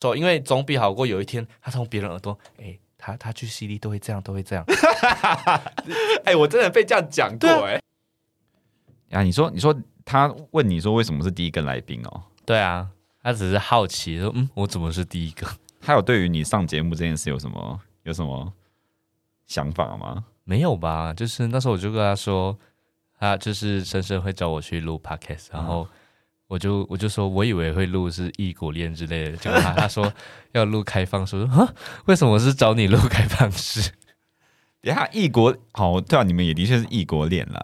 [0.00, 4.64] 走，因为总比好过有一天他从别人耳朵，哎、欸，他他去 CD 都会这样，都会这样。
[6.24, 7.82] 哎、欸，我真的被这样讲过哎、欸。
[9.18, 9.74] 啊，你说你说
[10.04, 12.22] 他问你说为什么是第一个来宾哦？
[12.44, 12.88] 对啊，
[13.22, 15.46] 他只是好奇说，嗯，我怎么是第一个？
[15.80, 18.52] 他有对于你上节目这件事有什么有什么
[19.46, 20.24] 想法吗？
[20.44, 22.58] 没有吧，就是那时候我就跟他说，
[23.18, 25.86] 他就是深深会找我去录 podcast，然后
[26.48, 30.10] 我就我就说我以为会录是异国恋之类的，结果他他说
[30.52, 31.74] 要录开放式，说啊，
[32.06, 33.92] 为什么是找你录开放式？
[34.80, 37.60] 等下异国好，对啊，你们也的确是异国恋啦。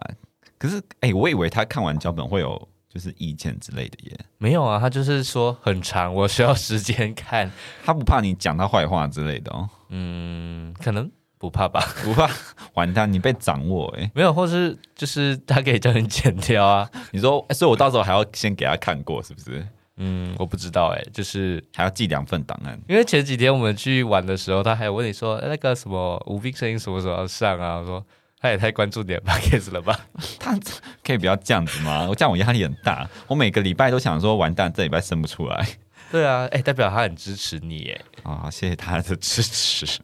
[0.57, 4.19] 可是哎、欸，我以为他看完脚本会有就是意见之类的耶。
[4.37, 7.51] 没有啊，他就是说很长，我需要时间看。
[7.83, 9.69] 他不怕你讲他坏话之类的哦。
[9.89, 11.09] 嗯，可能
[11.45, 12.27] 不怕吧， 不怕。
[12.73, 14.09] 完蛋，你被掌握哎。
[14.15, 16.89] 没有，或是就是他可以叫你剪掉啊。
[17.13, 19.63] 你说，所以我到时候还要先给他看过，是不是？
[19.97, 22.77] 嗯，我不知道哎，就是还要寄两份档案。
[22.87, 27.75] 因为前几天我们去玩的时候，他还有问你说那个什么无病声音什么时候要上啊？
[27.77, 28.03] 我说
[28.41, 29.99] 他也太关注你的 podcast 了吧？
[30.39, 30.57] 他
[31.03, 32.07] 可以不要这样子吗？
[32.09, 35.65] 我这样我压力很大，我每个礼拜都想说完蛋，这礼拜生不出来。
[36.11, 38.01] 对啊，哎，代表他很支持你哎。
[38.23, 39.99] 啊、哦，谢谢他的支持。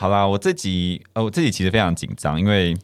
[0.00, 2.74] 好啦，我自己呃，我自己其实非常紧张，因为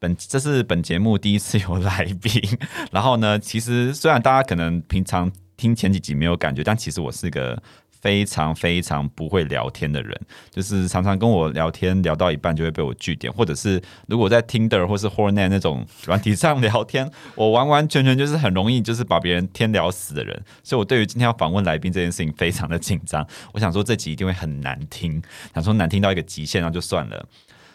[0.00, 2.42] 本这是本节目第一次有 来宾。
[2.90, 5.30] 然后呢，其实虽然大家可能平常。
[5.56, 7.56] 听前几集没有感觉，但其实我是个
[8.04, 10.14] 非常非常不会聊天的人，
[10.50, 23.26] 就是常常跟我聊天聊到一半就会被我拒点，或者是如果在 Tinder 或是 Hornet 那种软体上聊天，我完完全全就是很容易就是把别人天聊死的人，所以我对于今天要访问来宾这件事情非常的紧张。
[23.54, 25.22] 我想说这集一定会很难听，
[25.54, 27.26] 想说难听到一个极限，那就算了。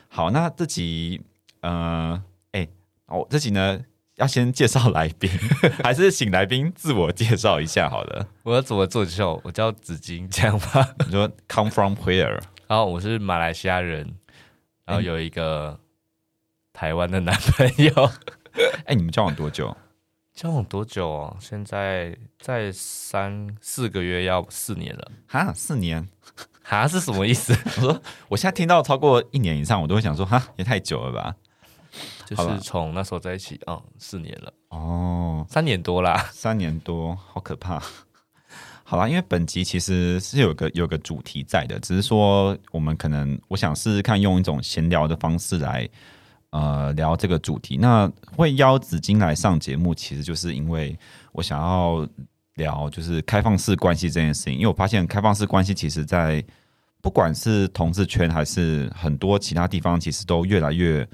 [0.10, 1.20] 好，那这集
[1.62, 2.68] 呃，哎，
[3.08, 3.80] 哦，这集呢？
[4.20, 5.30] 要先介绍来宾，
[5.82, 7.90] 还是请来宾自我介绍一下？
[7.90, 9.40] 好了，我要怎么做介绍？
[9.44, 10.94] 我叫紫金，这样吧。
[11.06, 12.40] 你说 Come from where？
[12.68, 14.14] 然后我是马来西亚人，
[14.86, 15.80] 然后有一个
[16.74, 18.12] 台湾的男朋友。
[18.84, 19.76] 哎、欸，你们交往多久？
[20.34, 21.38] 交往多久哦？
[21.40, 25.12] 现在在三四个月，要四年了。
[25.28, 26.08] 哈，四年？
[26.62, 27.54] 哈是什么意思？
[27.78, 31.36] 我说，我现在听到超过一年以上，我都会想说，哈，也太久了吧。
[32.36, 37.82] 就是从那时候在一起，嗯，四年了哦，三年多啦， 三年多，好可怕。
[38.86, 45.90] 好啦，因为本集其实是有个有个主题在的，只是说我们可能我想试试看用一种闲聊的方式来
[46.52, 47.78] 呃聊这个主题。
[47.78, 50.98] 那会邀紫金来上节目，其实就是因为
[51.32, 52.08] 我想要
[52.56, 56.44] 聊就是开放式关系这件事情，因为我发现开放式关系其实在
[57.02, 61.08] 不管是同志圈还是很多其他地方，其实都越来越。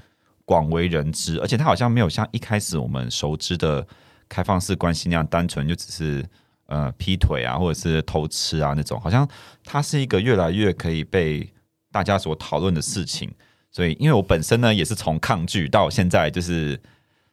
[0.46, 3.86] 广为人知，而且它好像没有像一开始我们熟知的
[4.28, 6.24] 开放式关系那样单纯，就只是
[6.66, 8.98] 呃劈腿啊，或者是偷吃啊那种。
[8.98, 9.28] 好像
[9.64, 11.52] 它是一个越来越可以被
[11.90, 13.30] 大家所讨论的事情。
[13.72, 16.80] 所以，因为我本身呢也是从抗拒到现在，就是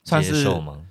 [0.03, 0.81] 算是接受吗？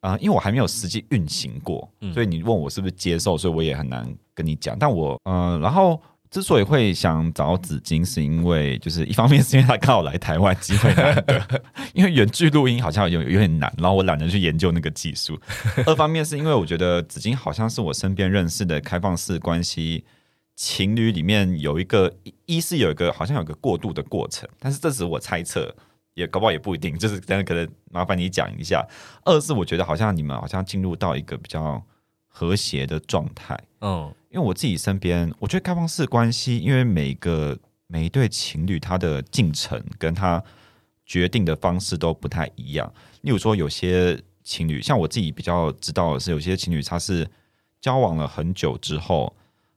[0.00, 4.78] 啊、呃，因为我还没有实际运行过，所以你问我是不是接受，所以我也很难跟你讲。
[4.78, 6.00] 但我嗯、呃，然后。
[6.30, 11.62] 之所以会想找紫金，是因为就是一方面是因为他刚好来台湾，机会难得，
[11.94, 15.40] 因为远距录音好像有有点难，然后我懒得去研究那个技术。
[15.86, 20.04] 二方面是因为我觉得紫金好像是我身边认识的开放式关系
[20.54, 22.12] 情侣里面有一个，
[22.44, 25.74] 一是有一个好像有个过渡的过程，但是这是我猜测，
[26.12, 28.86] 也搞不好也不一定，就是等下可能麻烦你讲一下。
[29.24, 31.82] 二是我觉得好像你们好像进入到一个比较
[32.26, 34.12] 和谐的状态，嗯。
[34.30, 40.42] 因为我自己身边，我觉得开放式关系，因为每一个每一对情侣，他的进程跟他
[41.06, 42.92] 决定的方式都不太一样。
[43.22, 47.28] 例如说，有些情侣，像我自己比较知道的是，有些情侣他是
[47.80, 49.34] 交往了很久之后，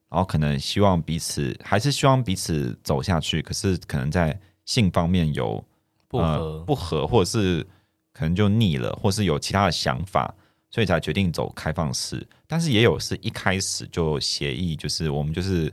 [0.09, 5.63] 然后可能希望彼此还是希望彼此走下去，可是可能在性方面有
[6.09, 7.66] 不合、呃、不合，或者是
[8.11, 10.35] 可能就腻了，或是有其他的想法。
[10.71, 15.71] 所以才决定走开放式，但是也有是一开始就协议，就是我们就是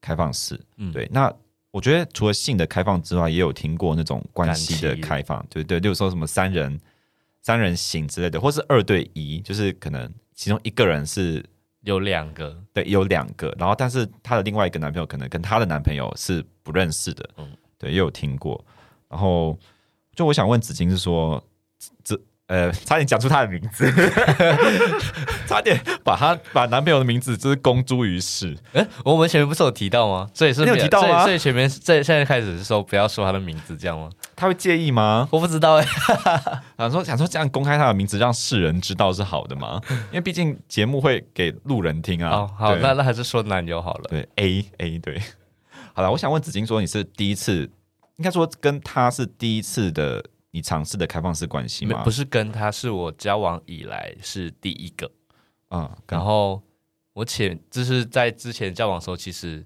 [0.00, 1.06] 开放式，嗯，对。
[1.12, 1.32] 那
[1.70, 6.80] 我觉得除了性的开放之外，也有听过那种关系的开放，对对，例如说什么三人
[7.42, 11.44] 三人行之类的，或是二对一，就是可能其中一个人是
[11.82, 18.64] 有两个，对，有两个，然后但是她的另外一个男朋友可能跟她的男朋友是不认识的，嗯，对，也有听过。
[19.08, 19.58] 然后
[20.14, 21.42] 就我想问子金是说，
[22.02, 22.18] 这
[22.48, 23.90] 呃，差点讲出她的名字，
[25.46, 28.54] 差点把她把男朋友的名字就是公诸于世。
[28.74, 30.28] 哎，我们前面不是有提到吗？
[30.34, 31.22] 所以是没有提到吗？
[31.22, 34.10] 所以前面在现在开始是说不要说她的名字，这样吗？
[34.36, 35.26] 他会介意吗？
[35.30, 36.62] 我不知道哎、欸。
[36.76, 39.80] 想说想说这样公开他的名字，让世人知道是好的吗？
[40.10, 42.30] 因为毕竟节目会给路人听啊。
[42.30, 44.04] 哦、好，那那还是说男友好了。
[44.10, 45.22] 对，A A 对。
[45.94, 47.70] 好了，我想问子金说，你是第一次，
[48.16, 50.22] 应该说跟他是第一次的。
[50.54, 52.04] 你尝试的开放式关系吗？
[52.04, 55.10] 不是跟他，是我交往以来是第一个。
[55.70, 56.62] 嗯，然后
[57.14, 59.64] 我前就是在之前交往的时候，其实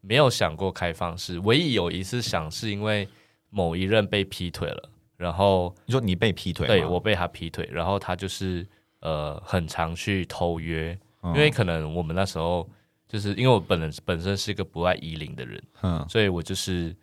[0.00, 1.40] 没有想过开放式。
[1.40, 3.08] 唯一有一次想，是因为
[3.50, 4.90] 某一任被劈腿了。
[5.16, 6.68] 然后你说你被劈腿？
[6.68, 7.68] 对，我被他劈腿。
[7.72, 8.64] 然后他就是
[9.00, 12.70] 呃，很常去偷约，嗯，因为可能我们那时候
[13.08, 16.94] 就是因为我本人本身是一个不爱依零的人，嗯，所以我就是。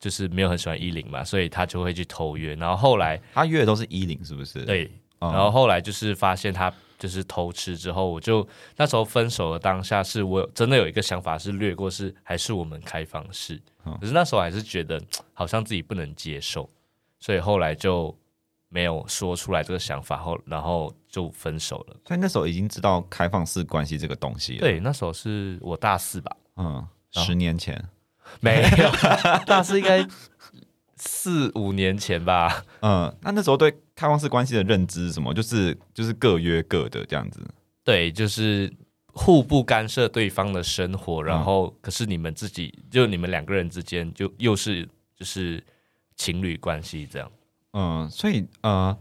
[0.00, 2.54] 就是没有很喜欢一零嘛，所以他就会去偷约。
[2.56, 4.64] 然后后来他约的都是一零，是不是？
[4.64, 4.90] 对。
[5.20, 8.46] 然后后来就是发现他就是偷吃之后，我就
[8.76, 13.58] 那时候分手的当下，是我真的有一个想法是略过，是还是我们开放式。
[14.00, 15.02] 可是那时候还是觉得
[15.32, 16.68] 好像自己不能接受，
[17.20, 18.14] 所以后来就
[18.68, 21.96] 没有说出来这个想法，后然后就分手了。
[22.06, 24.60] 所以那时候已经知道开放式关系这个东西了。
[24.60, 27.82] 对，那时候是我大四吧，嗯，十年前。
[28.40, 28.90] 没有，
[29.46, 30.06] 大是应该
[30.96, 32.64] 四五年前吧。
[32.80, 35.32] 嗯，那那时候对开放式关系的认知是什么？
[35.34, 37.40] 就是就是各约各的这样子。
[37.82, 38.72] 对，就是
[39.06, 45.62] 互不干涉对方的生活，然后可是你们自己就你们两个人之间就又是就是
[46.16, 47.30] 情侣关系这样。
[47.72, 48.96] 嗯，所以呃，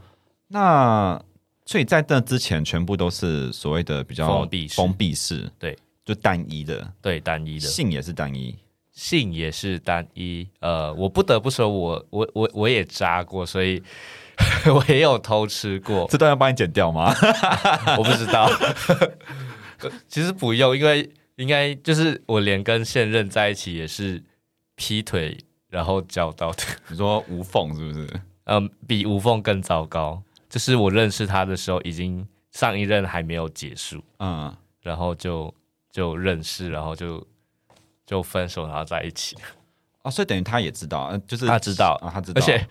[0.47, 1.21] 那
[1.65, 4.45] 所以在那之前全部都是所谓的比较
[4.75, 8.57] 封闭式，对，就单一的，对，单一的，性也是单一。
[8.93, 13.81] 性也是单一，呃，我不得不说我，我我我我也渣过，所以
[14.71, 16.07] 我也有偷吃过。
[16.11, 17.11] 这段要帮你剪掉吗？
[17.97, 18.47] 我不知道，
[20.07, 24.23] 其实不用，因为应该就是我连跟现任在一起也是
[24.75, 25.35] 劈腿
[25.69, 26.63] 然后交到的。
[26.87, 28.07] 你说无缝是不是？
[28.45, 30.21] 嗯，比无缝更糟糕。
[30.47, 35.51] 就是我认识他的时候，已经上一任还没有结束，嗯，然后就
[35.91, 37.25] 就认识，然后就。
[38.05, 39.35] 就分手，然后在一起。
[40.01, 41.97] 啊，所以等于他也知道，就是他知道。
[42.01, 42.67] 啊，他知道，而且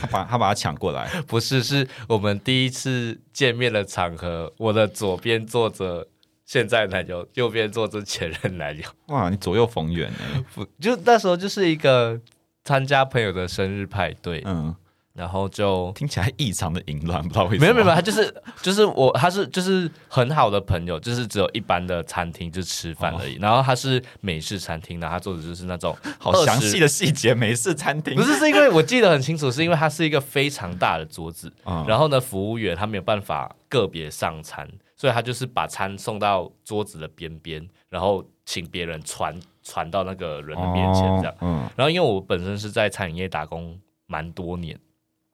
[0.00, 6.08] 他把他把他抢过来， 不是，是我们第一次见面的场合，我的左边坐着
[6.44, 12.20] 现在男友，右边坐着前任男友，哇，你左右逢源哎，不，就那时候就是一个
[12.64, 14.74] 参加朋友的生日派对，嗯。
[15.18, 17.60] 然后就听起来异常的淫乱，不知道为什么。
[17.60, 18.32] 没有没有，他就是
[18.62, 23.34] 就是我，他是就是很好的朋友，就是只有一般的餐厅就吃饭而已。
[23.34, 28.14] 哦、然后他是美式餐厅，然后他做的就是那种好详细的细节，美式餐厅。
[28.14, 41.32] 不是，是因为我记得很清楚，是因为它是一个非常大的桌子，嗯、然后呢，服务员他没有办法个别上餐，所以他就是把餐送到桌子的边边，然后请别人传传到那个人的面前这样。
[41.32, 43.76] 哦嗯、然后因为我本身是在餐饮业打工
[44.06, 44.78] 蛮多年。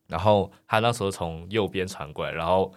[0.07, 2.73] 然后他那时候从右边传过来，然后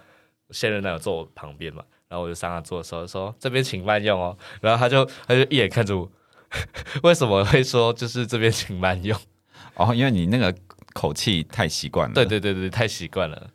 [0.51, 6.09] 现任男友坐我旁边嘛，然后我就上他坐的时候说：“这边请慢用哦。”然后他就他就一眼看着我，
[7.03, 9.19] 为什么会说就是这边请慢用？
[9.75, 10.55] 哦，因为你那个
[10.93, 12.15] 口气太习惯了。
[12.15, 13.49] 对对对对，太习惯了。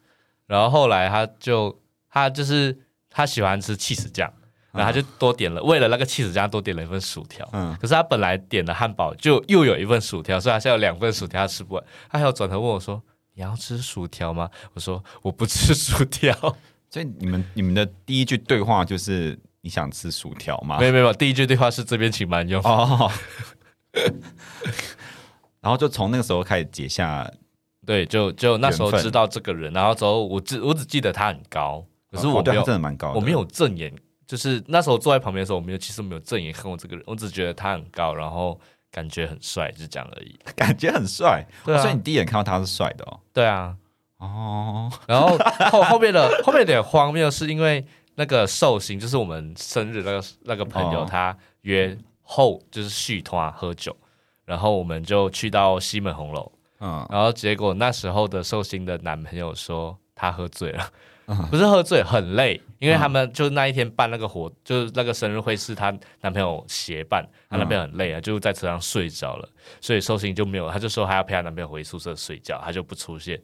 [0.46, 1.74] 然后后来他就
[2.10, 2.78] 他就是
[3.08, 4.30] 他喜欢吃起司酱，
[4.70, 7.48] 然后他就多点了，嗯、为了那个起司酱多点了一份薯条。
[7.54, 7.74] 嗯。
[7.80, 11.84] 可是他本来点的汉堡就又有一份薯条，所以他现在有两份薯条他吃不完。
[12.10, 13.02] 他还要转头问我说。
[13.34, 14.50] 你要吃薯条吗？
[14.74, 16.34] 我说我不吃薯条。
[16.90, 20.78] 所以你们你们的第一句对话就是你想吃薯条吗？
[20.78, 23.10] 没有没有，第一句对话是这边请慢用哦。
[25.60, 27.26] 然后就从那个时候开始结下，
[27.86, 33.90] 对，就就那时候知道这个人，然后之后我只我只记得他很高，可是我没有、哦、对他真的蛮高的，我没有正眼，
[34.26, 38.60] 就是那时候坐在旁边的时候，我没有其实没有正眼看过这个人，我只觉得他很高，然后。
[38.92, 40.38] 感觉很帅，就这样而已。
[40.54, 43.18] 感觉很帅，对啊，所以你第一眼看到他是帅的哦。
[43.32, 43.74] 对啊，
[44.18, 45.36] 哦，然后
[45.70, 47.84] 后后面的后面有点荒谬，是因为
[48.14, 53.96] 那个寿星，就是我们生日那个那个朋友，哦、他约后就是续摊喝酒，
[54.44, 60.88] 然后我们就去到西门红楼，嗯，然后结果那时候的寿星的男朋友说他喝醉了。
[61.50, 69.48] 不是喝醉，很累，因为他们就那一天办那个活，就是那个生日会是她男朋友协办，她男朋友很累啊，就在车上睡着了，
[69.80, 73.40] 所以寿星就没有，她就说还要陪她男朋友回宿舍睡觉，她就不出现，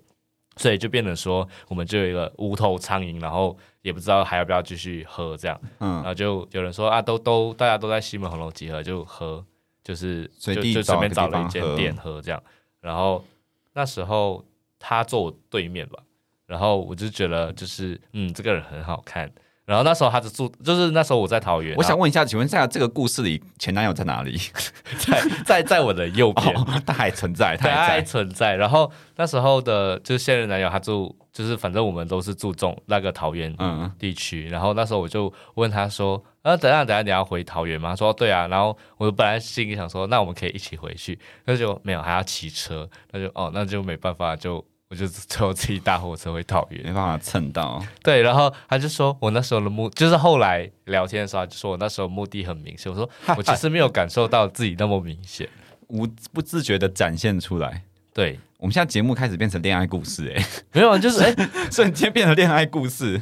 [0.57, 9.45] 所以就变成说我们就有一个无头苍蝇，然后也不知道还要不要继续喝这样，嗯，然后就有人说啊，都都大家都在西门红楼集合就喝，
[9.85, 12.43] 就是就就随便找了一间店喝这样，
[12.81, 13.25] 然后
[13.73, 14.45] 那时候
[14.81, 16.03] 他坐我对面吧。
[16.49, 19.31] 然后我就觉得就是嗯，这个人很好看。
[19.67, 21.77] 然后那时候他就住，就是那时候我在桃园。
[21.77, 24.41] 我想问一下，请问一下，这个故事里前男友在哪里？
[24.99, 28.57] 在在在我的右边， 哦，他还存在，他还存在。
[28.57, 33.55] 然后那时候的就是现任男友，他住就是反正我们都是住中那个桃园
[33.99, 34.47] 地区。
[34.49, 42.89] 嗯、然后那时候我就问他说：“啊，等下等下你要回桃园吗？”他说：“对啊。”然后我本来心里想说：“那我们可以一起回去。”那就没有，还要骑车。
[43.11, 44.65] 那就哦，那就没办法就。
[44.91, 47.83] 我就 只有自己搭火车回桃园，没办法蹭到。
[48.03, 52.91] 对，然后他就说我那时候的目，就是后来聊天的时候，他就说我那时候目的很明显。
[52.91, 55.49] 我说 我其实没有感受到自己那么明显，
[55.89, 57.83] 无不自觉的展现出来。
[58.15, 63.13] 对，我们现在节目开始变成恋爱故事，哎，没有，就是哎，瞬间变成恋爱故事。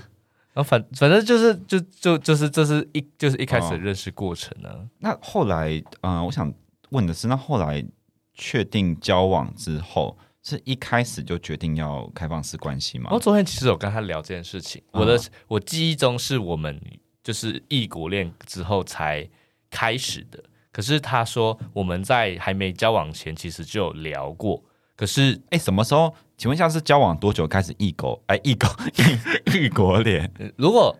[0.54, 4.70] 然后反反正就是就就就是这是一就是一开始的认识过程呢。
[4.70, 4.88] 哦。
[5.00, 6.50] 那后来，嗯，我想
[6.90, 7.84] 问的是，那后来
[8.32, 10.16] 确定交往之后。
[10.48, 13.10] 是一开始就决定要开放式关系吗？
[13.10, 14.80] 我昨天其实有跟他聊这件事情。
[14.92, 16.80] 我的、嗯、我记忆中是我们
[17.24, 19.28] 就是异国恋之后才
[19.68, 20.40] 开始的。
[20.70, 24.62] 可是他说我们在还没交往前其实就有聊过。
[24.94, 26.14] 可是哎、欸，什么时候？
[26.38, 28.22] 请问一下是交往多久开始异国？
[28.26, 30.30] 哎，异国异 异国恋？
[30.56, 30.94] 如果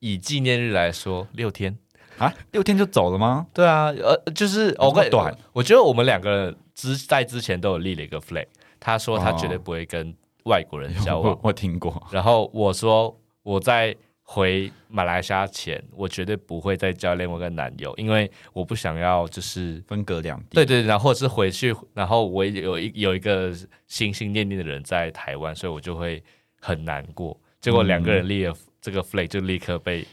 [0.00, 1.78] 以纪念日来说，六天
[2.16, 3.46] 啊，六天就走了吗？
[3.52, 5.32] 对啊，呃，就是我会短。
[5.52, 8.46] 我觉得我们两个人之在之前都有立了一个 flag。
[8.78, 12.06] 他说他绝对不会跟外国人交往，哦、我，我听过。
[12.10, 20.46] 然后我说我在回马来西亚前，我绝对不会再交另外一个男友，因为我不想要就是分隔两地。
[20.52, 23.52] 对对，然后是回去，然后我有一有一个
[23.86, 26.22] 心心念念的人在台湾，所以我就会
[26.60, 27.38] 很难过。
[27.60, 30.06] 结果两个人立了这个 flag，就立刻被。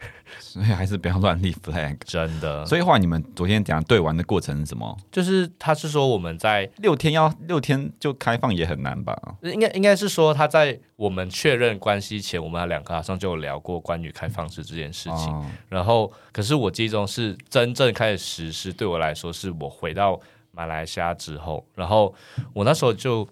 [0.38, 2.64] 所以还是不要乱立 flag，真的。
[2.64, 4.96] 所以后来你们昨天讲对完的过程是什么？
[5.10, 9.16] 就是他是说我们在六天要六天就开放也很难吧？
[9.42, 15.32] 应该应该是说他在我们确认关系前，我们两个好像就有聊过关于开放式这件事情。
[15.32, 20.20] 哦、然后，可是我记忆中是真正开始实施，对我来说是我回到
[20.52, 21.66] 马来西亚之后。
[21.74, 22.14] 然后
[22.52, 23.28] 我那时候就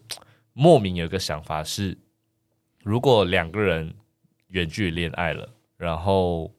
[0.53, 1.97] 莫名有一个想法是，
[2.83, 3.95] 如果两个人
[4.49, 6.51] 远距离恋爱了，然后。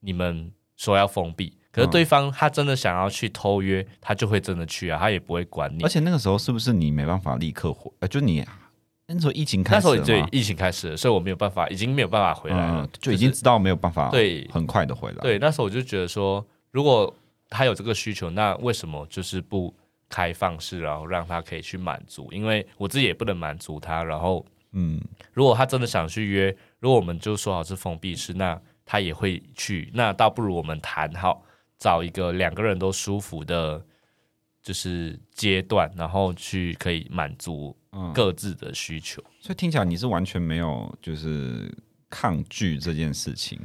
[0.00, 5.82] 你们说要封闭，可是对方他真的想要去偷约，嗯、他就会真的去啊，他也不会管你。
[5.82, 7.90] 而且那个时候是不是你没办法立刻回？
[7.98, 8.46] 呃，就你
[9.08, 15.18] 那时候疫情开始，那时候对疫情开始了，所以我没有办法，已经没有办法回来了，嗯、就已经知道没有办法对很快的回来。
[15.20, 17.12] 对，那时候我就觉得说，如果
[17.48, 19.74] 他有这个需求，那为什么就是不
[20.08, 22.28] 开放式，然后让他可以去满足？
[22.30, 24.04] 因为我自己也不能满足他。
[24.04, 25.00] 然后，嗯，
[25.32, 28.60] 如果他真的想去约，如果我们就说好是封闭式，那。
[28.90, 31.44] 他也会去，那倒不如我们谈好，
[31.78, 33.84] 找一个两个人都舒服的，
[34.62, 37.76] 就是阶段，然后去可以满足
[38.14, 39.20] 各自的需求。
[39.26, 41.70] 嗯，所以听起来你是完全没有就是
[42.08, 43.60] 抗拒这件事情。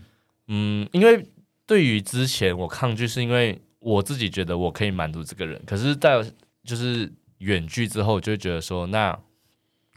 [0.47, 1.25] 嗯，因为
[1.65, 6.21] 对于之前我抗拒，是因为我自己觉得我可以满足这个人，可是，在
[6.65, 9.17] 就是远距之后，就会觉得说，那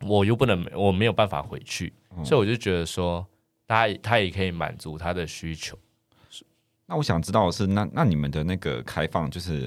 [0.02, 3.26] 我又不能，我没有办法回去，嗯，所以我就觉得说。
[3.66, 5.78] 他他也可以满足他的需求。
[6.88, 9.62] 那我想知道的是，那那你们的那个开放，就是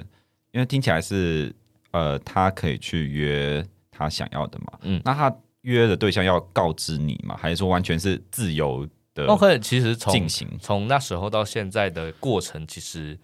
[0.51, 1.53] 因为听起来是
[1.91, 4.79] 呃，他可以去约他想要的嘛？
[4.83, 7.35] 嗯，那他约的对象要告知你嘛？
[7.35, 13.19] 还是说完全是自由的？OK，其实从进行从那时候到现在的过程，其实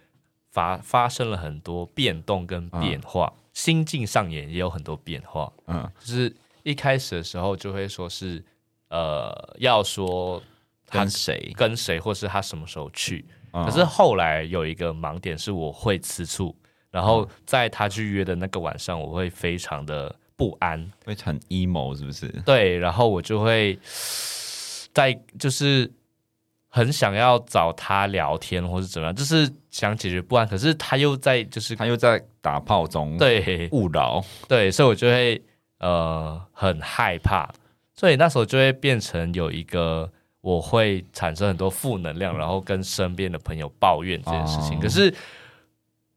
[0.51, 5.53] 发发生了很多变动跟变化，嗯、心境上也也有很多变化。
[5.67, 8.43] 嗯，就是一开始的时候就会说是
[8.89, 10.43] 呃，要说。
[10.89, 11.53] 跟谁？
[11.55, 11.99] 跟谁？
[11.99, 13.25] 或是他什么时候去？
[13.51, 16.53] 可是后来有一个盲点是，我会吃醋，
[16.91, 22.27] 然后在他去约的那个晚上，我会非常的不安，会很 emo，是不是？
[22.45, 23.79] 对，然后我就会
[24.91, 25.89] 在就是
[26.67, 30.45] 很想要找他聊天，或是怎么样，就是想解决不安。
[30.45, 35.41] 可是他又在，就是他又在打炮中，对，勿扰，对，所以我就会
[35.79, 37.49] 呃很害怕，
[37.95, 40.11] 所以那时候就会变成有一个。
[40.45, 44.79] 我会产生很多负能量，然后跟身边的朋友抱怨这件事情。
[44.79, 45.11] 可是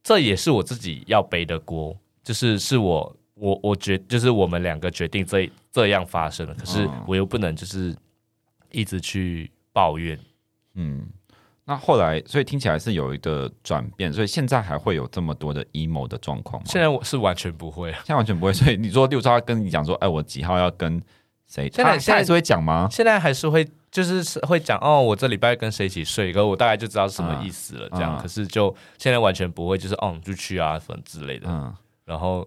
[0.03, 6.55] 这也是我自己要背的锅，就是是我我我决，就是我们两个决定这这样发生了。
[6.55, 7.97] 可是我又不能就是
[8.71, 10.19] 一直去抱怨。
[10.75, 11.09] 嗯，
[11.65, 16.69] 那后来所以听起来是有一个转变，所以现在还会有这么多的 emo 的状况吗？
[16.71, 18.53] 现在我是完全不会，现在完全不会。
[18.53, 21.03] 所以你说六招跟你讲说，哎，我几号要跟
[21.47, 21.71] 谁？
[21.73, 22.89] 现在现在还是会讲吗？
[22.91, 23.67] 现在还是会。
[23.90, 27.88] 就是会讲哦，我这礼拜跟谁一起睡，可我大概就知道是什么意思了。
[27.90, 31.49] 这样，嗯、可是就现在完全不会，就是哦，就去啊什么之类的。
[31.49, 32.47] 嗯，然后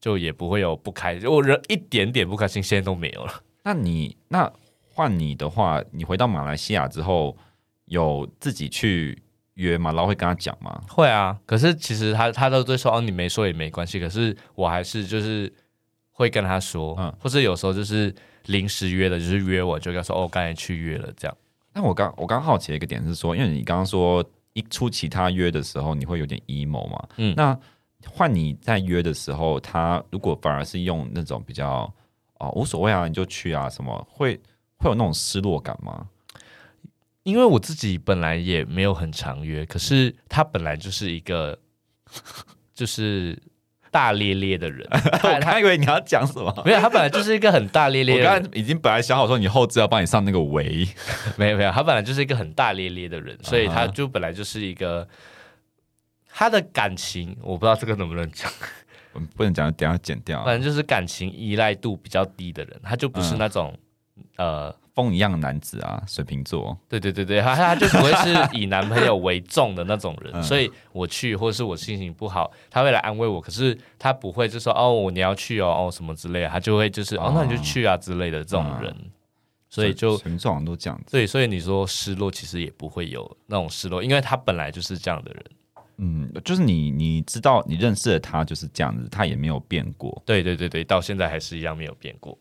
[0.00, 3.42] 就也不会有不开心，我人一点点不开心，现在都没有了。
[3.64, 4.50] 那你那
[4.94, 7.36] 换你的话，你回到马来西亚之后，
[7.86, 9.20] 有自己去
[9.54, 9.90] 约吗？
[9.92, 10.80] 然后会跟他讲吗？
[10.88, 13.98] 会啊，可是其实他他都会说哦，你没说也没关系。
[14.00, 15.52] 可是我还是就是
[16.20, 21.34] 会跟他说，嗯，或者有时候就是临时约的，就是约我就跟他说哦，刚才去约了这样。
[21.72, 24.22] 那我刚我刚好奇的一个点是说，因为你刚刚说
[24.52, 27.08] 一出其他约的时候，你会有点 emo 嘛？
[27.16, 27.58] 嗯，那
[28.06, 31.90] 换你在约的时候，他如果反而是用那种比较
[32.38, 34.38] 哦无所谓啊，你就去啊，什么会
[34.76, 36.06] 会有那种失落感吗？
[37.22, 41.58] 因为我自己本来也没有很常约，可是他本来就是一个
[42.74, 43.40] 就是
[43.90, 44.86] 大咧咧的人。
[45.22, 48.18] 我还以为你要讲什么，没有，他本来就是一个很大咧咧。
[48.18, 50.86] 我刚才已经本来想好说，你后置要帮你上那个围，
[51.36, 55.06] 没有没有，他本来就是一个很大咧咧的人，所以他就本来就是一个
[56.32, 58.50] 他的感情，我不知道这个能不能讲，
[59.12, 60.44] 我们不能讲，等下剪掉。
[60.44, 63.76] 反正就是感情依赖度比较低的人，他就不是那种、
[64.36, 64.76] 嗯、呃。
[64.94, 79.10] 风一样的男子啊，水瓶座，对对对对，他他就不会是以男朋友为重的那种人，嗯、所以我去或者是我心情不好，他会来安慰我，可是他不会就说哦你要去哦哦什么之类的，他就会就是哦，哦那你就去啊之类的这种人，嗯、
[79.68, 85.44] 所以就群众都这样子，对，所以你说失落其实也不会有那种失落，因为他本来就是这样的人，
[85.98, 92.36] 嗯，就是你你知道你认识的他就是这样子，他也没有变过，对对对对，到现在还是一样没有变过，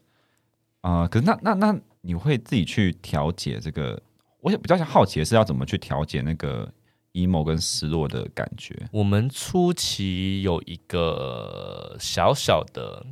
[0.82, 1.80] 啊、呃，可是那那那。
[2.02, 4.02] 你会自己去调节这个？
[4.40, 6.66] 我也比较想好奇的是，要怎么去调节那个
[7.12, 8.74] emo 跟失落的感觉？
[8.94, 13.06] 我们初期有一个小小的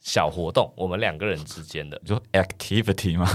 [0.00, 3.30] 小活动，我们两个人之间的， 就 activity 嘛，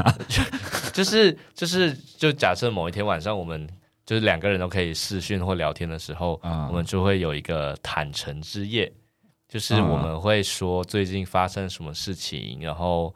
[0.93, 3.65] 就是就是就假设某一天晚上，我们
[4.05, 8.91] 就是两个人都可以视讯或聊天的时候，嗯、我们就会有一个坦诚之夜，
[9.47, 13.15] 就是我们会说最近发生什么事情，然后。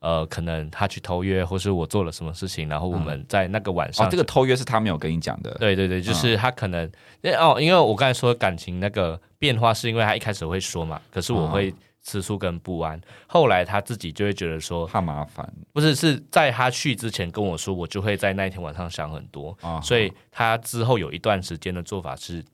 [0.00, 5.50] 呃，可能他去偷约，或是我做了什么事情，然后我们在那个晚上，嗯哦，这个偷约是他没有跟你讲的。
[5.60, 6.90] 对对对，就是他可能，
[7.22, 22.44] 嗯、哦，因为我刚才说感情那个变化，是因为他一开始会说嘛，可是我会吃醋跟不安，嗯、后来他自己就会觉得说怕麻烦，不是是在他去之前跟我说，我就会在那一天晚上想很多，嗯、所以他之后有一段时间的做法是。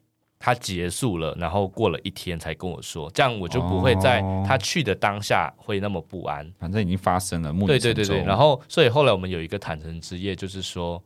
[0.47, 6.49] 他结束了，然后过了一天才跟我说，这样我就不会在他去的当下会那么不安。
[6.57, 8.23] 反正已经发生了，对对对对。
[8.23, 11.03] 然后，所以后来我们有一个坦诚之夜，就是说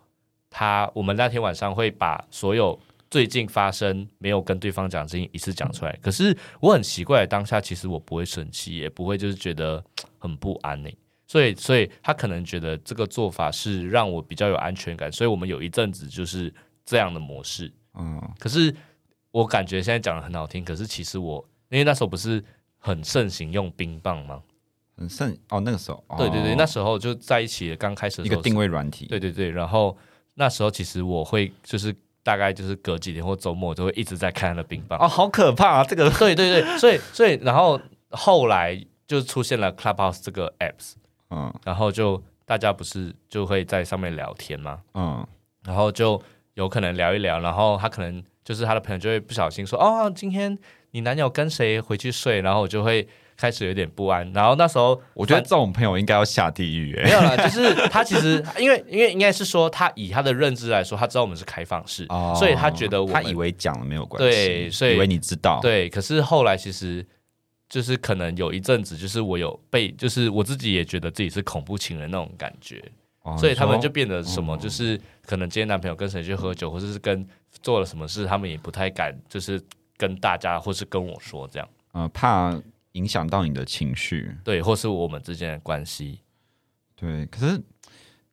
[0.50, 5.98] 他我们那天晚上会把所有最近发生没有跟对方讲的事情一次讲出来。
[6.02, 9.82] 可是我很奇怪，当下其实我不会生气，也不会就是觉得
[10.18, 10.90] 很不安呢。
[11.26, 15.10] 所以，所以他可能觉得这个做法是让我比较有安全感。
[15.10, 16.52] 所以我们有一阵子就是
[16.84, 17.72] 这样的模式。
[17.94, 18.76] 嗯，可是。
[19.30, 22.42] 我感觉现在讲的很好听，可是其实我因为那时候不是
[22.78, 24.42] 很盛行用冰棒吗？
[24.96, 29.50] 很盛哦，那个时候，对对对，哦、那时候就在一起，刚开始的一个定位软体，对对对。
[29.50, 29.96] 然后
[30.34, 35.84] 那时候其实我会就是大概就是隔几天或周末就会一直在看那冰棒哦，好可怕啊！
[35.84, 40.94] 这个对对对，所以所以然后后来就出现了 Clubhouse 这个 apps，
[41.30, 44.82] 嗯，然后就大家不是就会在上面聊天吗？
[44.94, 45.26] 嗯，
[45.64, 46.20] 然后就
[46.54, 48.22] 有可能聊一聊，然后他可能。
[48.50, 50.58] 就是他的朋友就会不小心说哦，今天
[50.90, 54.28] 你男友跟谁回去睡，然后我就会开始有点不安。
[54.32, 56.96] 然后那时候我觉得这种朋友应该要下地狱。
[56.96, 65.88] 没有了，就是他其实因为因为应该是说他以他的认知来说，他知道我们是开放式，哦、所以他觉得我他以为讲了没有关系，对，所以以为你知道，对。
[65.88, 67.06] 可是后来其实
[67.68, 72.90] 就是可能有一阵子，就是我有被，就是我自己也觉得自己是恐怖情人那种感觉，哦、
[73.36, 77.26] 所以他们就变得什么，就是可能今天男朋友跟谁去喝酒，或者是跟。
[77.62, 79.60] 做了什么事，他们也不太敢，就是
[79.96, 82.56] 跟大家或是跟我说这样，呃，怕
[82.92, 86.20] 影响到你的情绪，对，或是我们之间的关系，
[86.94, 87.26] 对。
[87.26, 87.60] 可是，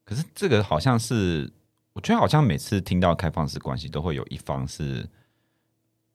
[0.05, 1.51] 可是这个好像是，
[1.93, 5.05] 我觉得好像每次听到开放式关系，都会有一方是，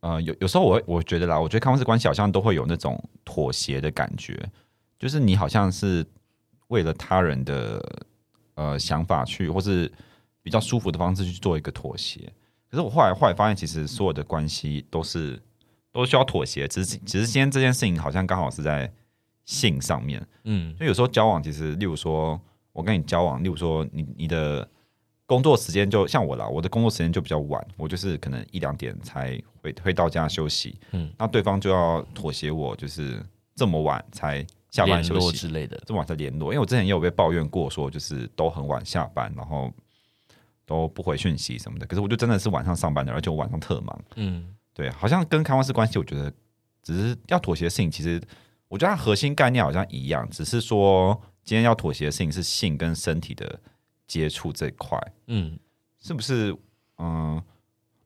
[0.01, 4.49] 呃，有有时候我会我觉得啦，我觉得开放式关系好像都会有那种妥协的感觉，
[4.97, 6.07] 就是你好像是
[6.69, 7.85] 为了他人的
[8.55, 9.91] 呃想法去，或是
[10.43, 12.33] 比较舒服的方式去做一个妥协。
[12.71, 15.41] 可是我后来后来发现，其实所有的关系都是
[15.93, 16.67] 都需要妥协。
[16.67, 18.91] 只是只是今天这件事情好像刚好是在
[19.45, 22.41] 性上面，嗯，所以有时候交往其实，例如说
[22.73, 24.67] 我跟你交往，例如说你你的
[25.27, 33.21] 工作时间就像我啦，我的工作时间就比较晚，我就是可能一两点才会会到家休息，嗯，那对方就要妥协我，就是
[33.55, 36.53] 这么晚才下班休息之类的，这晚上联络。
[36.53, 39.73] 因为我之前也有被抱怨过，说就是都很晚下班，然后。
[40.65, 44.05] 都不回讯息什么的，可是我就真的是晚上上班的，而且我晚上特忙。
[44.15, 46.33] 嗯，对，好像跟开放式关系，我觉得
[46.83, 47.91] 只是要妥协的事情。
[47.91, 48.23] 其实
[48.69, 53.61] 我觉得它核心概念好像一样，只是说今天要妥协的事情是性跟身体的
[54.07, 55.59] 接触这一块，嗯，
[55.99, 56.57] 是不是？
[56.99, 57.43] 嗯，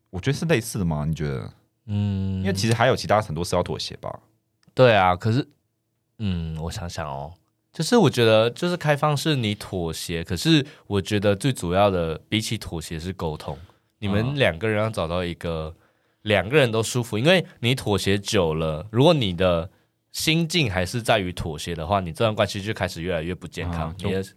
[0.09, 1.05] 我觉得是类似的吗？
[1.05, 1.53] 你觉得？
[1.85, 4.19] 嗯，因为其实还有其他很多事要妥协吧。
[4.75, 5.47] 对啊，可是，
[6.19, 7.33] 嗯，我想想哦，
[7.73, 13.59] 就是我觉得就是开放是你妥协，可是我觉得最主要的比起妥协是沟通，
[13.99, 15.75] 你们两个人要找到一个
[16.23, 19.71] 两个人都舒服，因为你妥协久了，如果你的
[20.13, 23.95] 心境还是在于妥协的话，你这段关系就开始越来越不健康。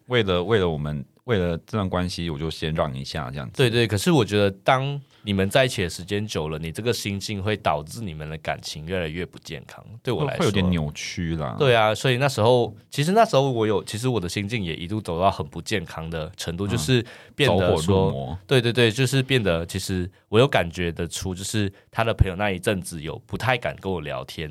[0.07, 3.53] 为了为了我们为了这段关系，我就先让一下这样子。
[3.55, 9.85] 对对，可是我觉得当你们在一起的时间久了，你这个心境会导致你们的感情越来越不健康。
[10.01, 11.55] 对我来说，会有点扭曲啦。
[11.59, 24.49] 对啊，所以那时候其实那时候我有，其实我的心境也一度走到很不健康的程度，嗯、就是变得说，对对对，就是变得其实我有感觉得出，就是他的朋友那一阵子有不太敢跟我聊天，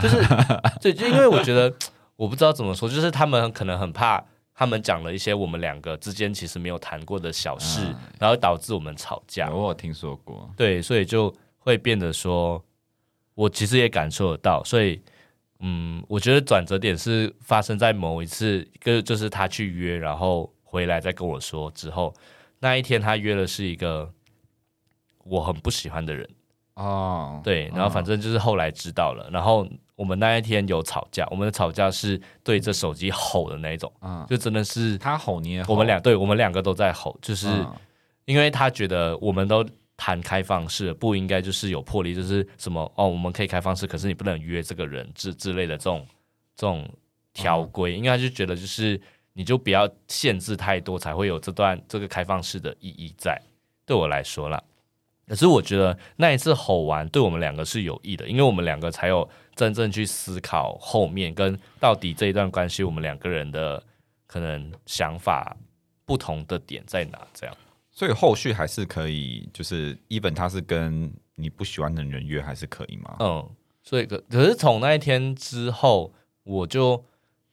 [0.00, 0.16] 就是
[0.82, 1.72] 对，就因为我觉得
[2.16, 4.24] 我不知道怎么说，就是他们可能很怕。
[4.58, 9.48] 他们讲了一些我们两个之间其实没有谈过的小事，嗯、然后导致我们吵架。
[9.48, 12.60] 我有听说过，对，所以就会变得说，
[13.36, 14.60] 我其实也感受得到。
[14.64, 15.00] 所以，
[15.60, 22.12] 嗯，我觉得转折点是发生在某一次，就就是他去约，然后回来再跟我说之后，
[22.58, 24.12] 那一天他约的是一个
[25.22, 26.28] 我很不喜欢的人
[26.78, 29.68] 哦，对，然后反正就是后来知道了，然后。
[29.98, 37.48] 我们那一天有吵架，我们的吵架是对着手机吼的那一种，嗯，就真的是他吼你也吼，我们两对我们两个都在吼，就是
[38.24, 46.06] 因为他觉得我们都谈开放式，不应该就是有魄力，就是什么哦，我们可以开放式，可是你不能约这个人之之类的这种
[46.54, 46.88] 这种
[47.32, 49.00] 条规，因为他就觉得就是
[49.32, 53.36] 你就不要限制太多，才会有这段这个开放式的意义在。
[53.84, 54.62] 对我来说啦，
[55.28, 59.28] 可是我觉得那一次吼完对我们两个是有益的，因为我们两个才有。
[59.58, 63.82] 真正去思考后面跟到底这一段关系，我们两个人的
[64.24, 65.56] 可能想法
[66.04, 67.18] 不同的点在哪？
[67.34, 67.52] 这样，
[67.90, 73.16] 所以后续还是可以，就是 even 他是跟你不喜欢的人约，还是可以吗？
[73.18, 73.50] 嗯，
[73.82, 76.14] 所以可可是从那一天之后，
[76.44, 77.04] 我就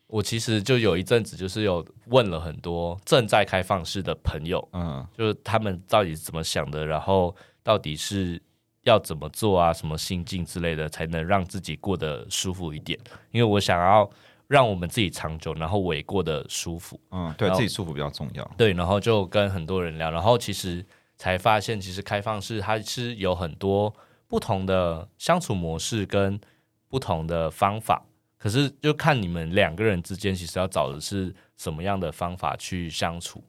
[0.06, 7.36] 我其实就有一阵子，就是有问了很多正在开放式的朋友，嗯，就是他们到底是怎么想的，然后
[7.66, 8.42] 到底是。
[8.86, 9.74] 要怎么做啊？
[9.74, 13.00] 什么心境之类的，才能让自己过得舒服一点？
[13.32, 14.08] 因为我想要
[14.48, 17.02] 让我们自己长久，然后我也过得舒服。
[17.10, 18.46] 嗯，对自己舒服比较重要。
[18.56, 20.86] 对，然后就跟很多人聊，然后其实
[21.18, 23.92] 才发现，其实开放式它是有很多
[24.28, 26.40] 不同的相处模式跟
[26.88, 28.06] 不同的方法。
[28.38, 33.44] 可是就看你们两个人之间，其实要找的是什么样的方法去相处。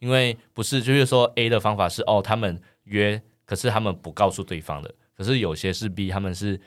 [0.00, 3.22] 因为不是就是说 A 的方法是哦，他们约。
[3.50, 6.60] 可是他们不告诉对方的，可是有些是 B，他们是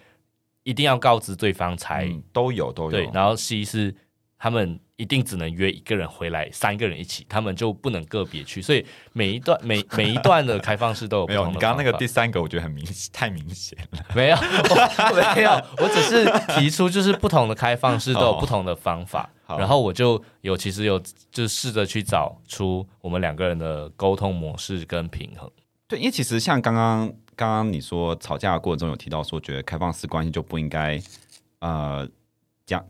[0.63, 2.91] 一定要告知对方才、嗯、都有都有。
[2.91, 3.95] 对，然后 C 是
[4.37, 8.61] 他们一定只能约一个人回来，三个人一起，他们就不能个别去。
[8.61, 11.27] 所以每一段每每一段的开放式都有。
[11.31, 14.05] 没有，你刚刚那个第三个我觉得很明太明显了。
[14.13, 14.35] 没有
[15.37, 25.49] 没有，我只是提出就是不同的开放式都有不同的方法，哦、然后我就有其实有就试着去找出我们两个人的沟通模式跟平衡。
[25.93, 30.99] 对，因为其实像刚刚刚刚你说吵架的过程中有提到说，觉得开放式关系就不应该
[31.59, 32.09] 呃
[32.65, 32.83] 讲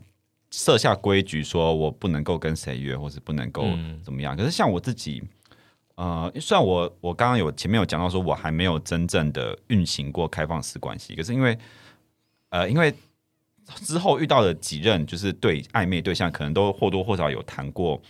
[0.50, 3.66] 设下规矩，说我不能够跟谁约，或是不能够
[4.02, 4.34] 怎么样。
[4.34, 5.22] 嗯、可是像我自己，
[5.96, 11.58] 呃，虽然我我刚刚有前面有讲到说，我还没有真正的运行过开放式关系，可是因为
[12.48, 12.94] 呃，因为
[13.82, 18.00] 之后遇到的几任就是对暧昧对象，可能都或多或少有谈过。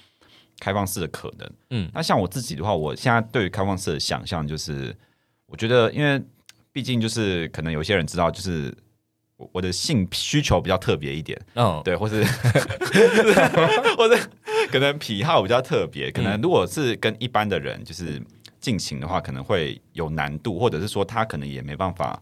[0.64, 4.96] 开放式的可能，嗯，那像我自己的话，我现在对于开放式的想象就是，
[5.44, 6.18] 我觉得，因为
[6.72, 8.74] 毕竟就是可能有些人知道，就是
[9.36, 12.24] 我我的性需求比较特别一点，嗯，对，或是
[13.98, 14.18] 或者
[14.72, 18.18] 可能癖好比较特别，可能如果是跟一般的人就是
[18.58, 22.18] 进行的话，可能会有难度，或者是说他可能也没办法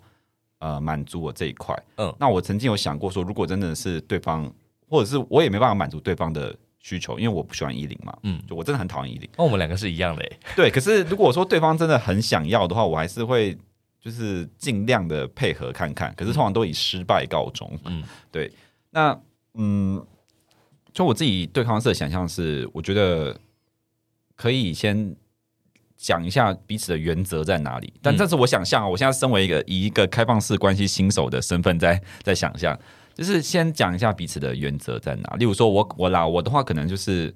[0.59, 4.52] 呃满足我这一块，嗯，那我曾经有想过说，如果真的是对方，
[4.88, 6.52] 或者是我也没办法满足对方的。
[6.83, 9.29] 需求，因为我不喜欢一零嘛，嗯，就我真的很讨厌一零。
[9.37, 10.68] 那我们两个是一样的， 对。
[10.68, 13.57] 可是如果说对方真的很想要的话，我还是会
[14.01, 16.12] 就是尽量的配合看看。
[16.16, 18.53] 可是通常都以失败告终，嗯，对。
[18.90, 19.18] 那
[19.55, 20.05] 嗯，
[20.92, 23.38] 就我自己对开放式的想象是，我觉得
[24.35, 25.14] 可以先
[25.97, 27.92] 讲一下彼此的原则在哪里。
[28.03, 32.77] 但这是我想象啊，我现在身为一个以一个开放式关系新手的身份在在想象。
[33.14, 35.37] 就是先讲一下彼此的原则在哪。
[35.37, 37.35] 例如说我，我我啦，我的话可能就是，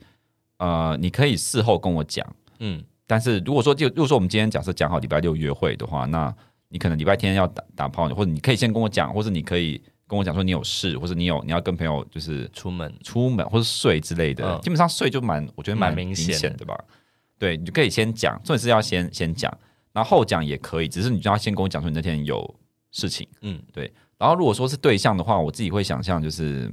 [0.59, 2.27] 呃，你可以事后跟我讲，
[2.59, 2.83] 嗯。
[3.09, 6.35] 但是如果说就如果说我们今天假设讲好礼拜六约会的话，那
[6.71, 16.77] 你可能礼拜天要打打炮，或者你可以先跟我讲，或者你可以跟我讲说你有事，或者你有你要跟朋友就是出门出门或者睡之类的，嗯、基本上睡就蛮我觉得蛮明显的吧。
[17.39, 19.57] 对，你就可以先讲，重点是要先先讲，
[19.93, 22.59] 然后后讲也可以，只是你就要先跟我讲说你那天有
[22.91, 23.29] 事情。
[23.43, 23.93] 嗯，对。
[24.19, 26.73] 然后如果说是对象的话，我自己会想象就是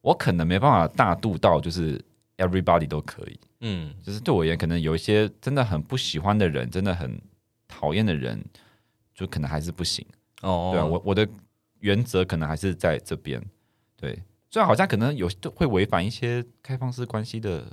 [0.00, 2.02] 我可能没办法大度到就是
[2.36, 3.40] everybody 都可以。
[3.60, 7.20] 嗯，就是对我而言，可能有一些真的很不喜欢的人，真的很
[7.68, 8.44] 讨厌的人，
[9.14, 10.04] 就可能还是不行。
[10.42, 11.28] 哦，对啊，我我的
[11.80, 13.42] 原则可能还是在这边。
[13.96, 17.66] 对，虽然好像可能有会违反一些开放式关系的。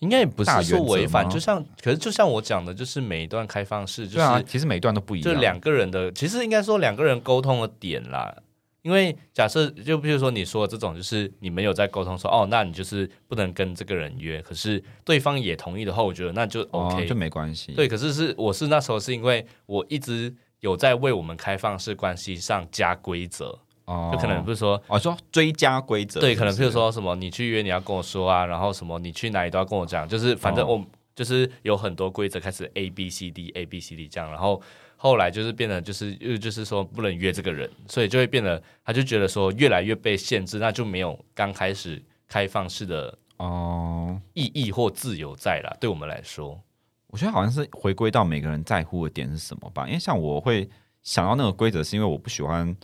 [0.00, 8.36] 应该也不是说违反，就像可是就像我讲的，就是每一段开放式，就是、啊、其实每一段都不一样，就两个人的，其实应该说两个人沟通的点啦。
[8.82, 17.72] 因为假设就比如说你说的这种，就是你们有在沟通说，哦，那你就是不能跟这个人约，可是对方也同意的话，我觉得那就 OK，、哦、就没关系。
[17.72, 23.58] 对，可是是我是那时候是因为我一直有在为我们开放式关系上加规则。
[23.86, 34.60] 哦，就可能不是说哦，说追加规则，对，可能譬如说什么你去约你要跟我说啊，然后什么你去哪里都要跟我讲，就是反正我、哦、就是有很多规则开始 A B C D A B C D 这样，然后
[34.96, 45.76] 后来就是变得就是又就是说不能约这个人，所以就会变得他就觉得说越来越被限制，那就没有刚开始开放式的哦意义或自由在了。
[45.80, 46.60] 对我们来说，
[47.06, 50.68] 我觉得好像是回归到每个人在乎的点是什么吧，因为像我会
[51.04, 52.76] 想到那个规则，是因为我不喜欢。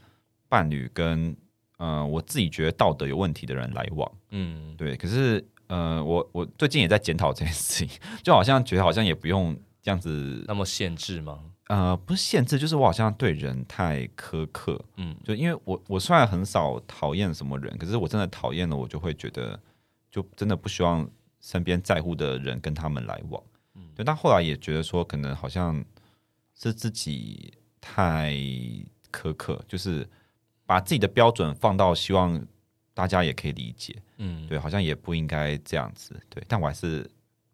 [0.52, 1.34] 伴侣跟
[1.78, 4.94] 呃，我自己觉得道德有问题的人来往，嗯，对。
[4.98, 7.88] 可是呃，我我最近也在检讨这件事情，
[8.22, 11.40] 就好像觉得好像也不用这样子那么限制吗？
[11.68, 19.58] 呃，不是限制，就是我好像对人太苛刻，嗯，就因为我我虽然很少讨厌什么人，可是我真的讨厌了，我就会觉得
[20.10, 21.08] 就真的不希望
[21.40, 23.42] 身边在乎的人跟他们来往，
[23.74, 24.04] 嗯，对。
[24.04, 25.82] 但后来也觉得说，可能好像
[26.54, 28.34] 是自己太
[29.10, 30.06] 苛刻，就是。
[30.66, 32.40] 把自己的标准放到希望
[32.94, 37.08] 大家也可以理解，嗯，对，好像也不应该这样子，对，但我还是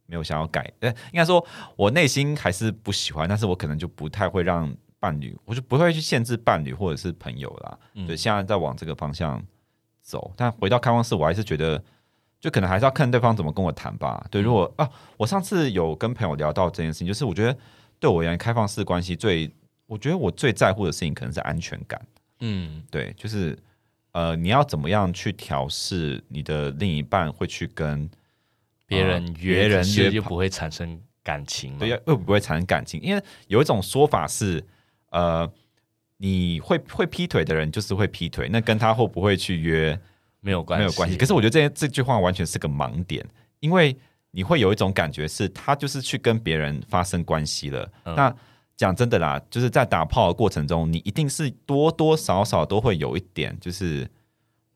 [0.06, 1.44] 没有想要改，呃，应该说
[1.76, 9.40] 我内心还是不喜欢，但是我可能就不太会让伴侣，我就不会去限制伴侣或者是朋友啦，嗯，对，现在在往这个方向
[10.02, 11.82] 走，但回到开放式，我还是觉得，
[12.40, 17.56] 就可能还是要看对方怎么跟我谈吧，对，如果啊，我上次有跟朋友聊到这件事情，就是我觉得
[18.00, 19.48] 对我而言，开放式关系最，
[19.86, 22.00] 我觉得我最在乎的事情可能是安全感。
[22.40, 23.58] 嗯，对，就是
[24.12, 28.08] 呃，你要怎么样去调试你的另一半会去跟
[28.86, 34.64] 别人约，别人约就不会产生感情，对，又不会产生感情，因为有一种说法是，
[35.10, 35.50] 呃，
[36.16, 39.98] 你会会劈腿的人就是会劈腿，那跟他会不会去约
[40.40, 41.16] 没有关系，没有关系。
[41.16, 43.26] 可是我觉得这这句话完全是个盲点，
[43.60, 43.96] 因为
[44.30, 48.34] 你会有一种感觉是他就是去跟别人发生关系了，嗯、那。
[48.78, 54.08] 讲真的啦，就是在打炮的过程中，你一定是多多少少都会有一点，就是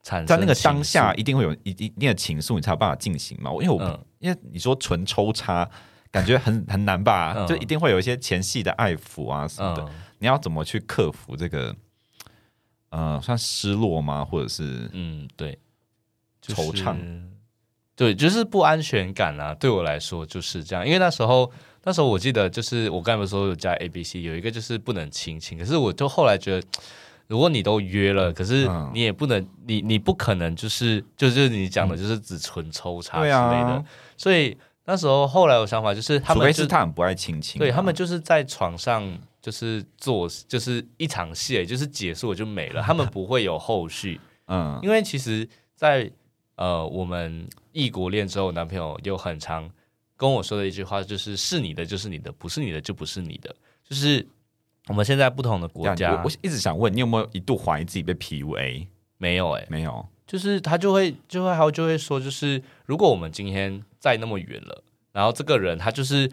[0.03, 3.53] 在那个当下一定会有一一定的情愫，你才有办法进行嘛。
[3.53, 5.71] 因为我、嗯、因为你说纯抽插，
[6.11, 7.33] 感觉很很难吧？
[7.37, 9.85] 嗯、就一定会有一些前戏的爱抚啊什么的。
[9.85, 11.75] 嗯、你要怎么去克服这个？
[12.91, 14.25] 呃，算失落吗？
[14.25, 15.57] 或者是嗯，对，
[16.45, 16.97] 惆怅，
[17.95, 19.55] 对，就是不安全感啊。
[19.55, 21.53] 对我来说就是这样，因为那时候。
[21.85, 25.59] 那时候我记得，就是我刚才说有加 A B C，有一个就是不能亲亲。
[25.59, 26.67] 可是我就后来觉得，
[27.27, 33.85] 如果你都约了，可是你也不能，你你不可能就是就是你讲的，就是只纯抽查之类的。
[34.17, 44.21] 所以那时候后来有想法就是，他们除非是他很不爱亲亲，对他们就是在床上就是做就是一场戏，就是结束就没了， 他们不会有后续。
[44.47, 46.11] 嗯，因为其实在，在
[46.55, 49.69] 呃我们异国恋之后，男朋友又很长。
[50.17, 53.55] 跟我说的一句话就是：是你的就是你的，不是你的就不是你的。
[53.85, 54.27] 就是
[54.89, 58.87] 我们现在不同的国家，我，我一直想问你有没有一度怀疑自己被 PUA？
[59.19, 60.07] 没有哎、欸，没有。
[60.27, 66.31] 就是他就会就会还有就会说，就是如果我们今天在那么远了，然后这个人他就是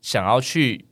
[0.00, 0.84] 想要去，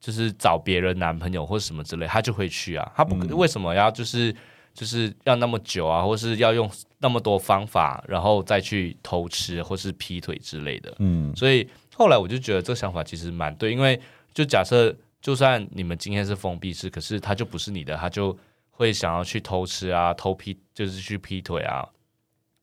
[0.00, 2.92] 就是找别人男朋友或者什么之类，他就会去啊。
[2.96, 4.34] 他不、嗯、为什么要就是？
[4.72, 10.94] 就是要那么久啊，或是要用那么多方法，然后再去偷吃或是劈腿之类的。
[10.98, 14.00] 嗯，所以后来我就觉得这个想法其实蛮对，因为
[14.32, 18.36] 就假设就算你们今天是封闭式，可是他就不是你的，他就
[18.70, 21.86] 会想要去偷吃啊、偷劈，就是去劈腿啊，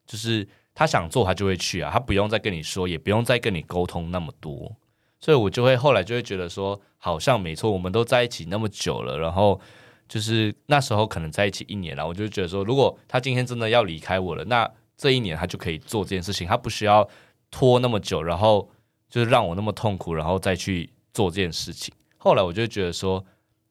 [0.07, 4.75] 就是他想做他就会去啊，他不用再跟你说，也不用再跟你沟通那么多。
[5.19, 9.59] 所以我就会后来就会觉得说，好像没错，我们都在一起那么久了，然后。
[10.07, 17.07] 就是那时候可能在一起一年了，我就觉得说，如果他今天真的要离开我了，那这一年他就可以做这件事情，他不需要
[17.51, 18.69] 拖那么久，然后
[19.09, 21.93] 就是让我那么痛苦，然后再去做这件事情。
[22.17, 23.23] 后来我就觉得说，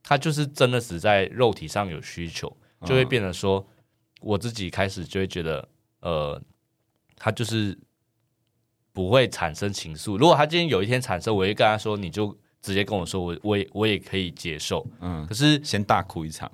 [0.03, 3.67] 他就是真的只在肉体上有需求，就会变得说，
[4.21, 5.69] 我自己开始就会觉得，
[6.01, 6.41] 呃，
[7.17, 7.77] 他就是
[8.93, 10.17] 不会产生情愫。
[10.17, 14.85] 如果他今天有一天产生，我会跟他说，你就直接跟我说，我我也我也可以接受。
[15.01, 16.51] 嗯，可是先大哭一场，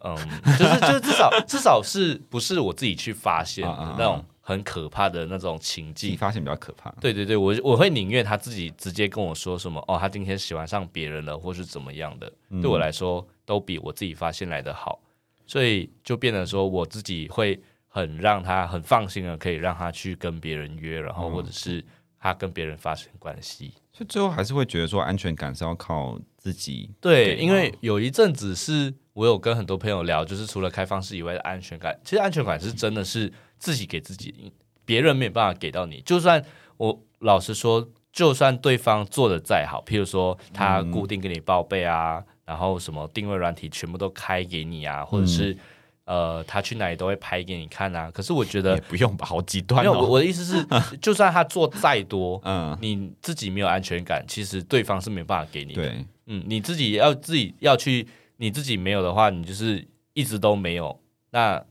[0.00, 0.16] 嗯，
[0.58, 4.24] 就是就是至少 至少是不是我自己去发现的那种。
[4.48, 6.88] 很可怕的那种情境，你发现比较可怕。
[7.00, 15.00] 对对对，我我会宁愿他自己直接跟我说什么哦，他今天喜欢上别人了，或是怎么样的，嗯、对我来说都比我自己发现来的好。
[15.48, 21.84] 所以就变得说，我自己会很让他很放心的，可以让他去跟别人约，然后或者是
[22.18, 23.74] 他跟别人发生关系。
[23.92, 26.90] 所以最后还是会觉得说，安全感是要靠自己。
[27.00, 33.32] 对，因为有一阵子是我有跟很多朋友聊，就是除了开放式以外的安全感，其实安全感是真的是。
[33.58, 34.52] 自己给自己，
[34.84, 36.02] 别人没有办法给到你。
[36.02, 36.44] 就算
[36.76, 45.58] 我老实说，就算对方做的再好，譬如说他固定给你报备啊，嗯、然后什么定位软体全部都开给你啊，或者是、嗯、
[46.06, 48.10] 呃，他去哪里都会拍给你看啊。
[48.10, 49.92] 可是我觉得也不用吧，好极端、哦。
[49.92, 50.66] 没有，我我的意思是，
[50.98, 55.82] 就算他做再多，嗯，你自己没有安全感，其实对方是没办法给你的。
[55.82, 60.98] 对，嗯，你自己要自己要去，你自己没有的话，你就是一直都没有。
[61.30, 61.62] 那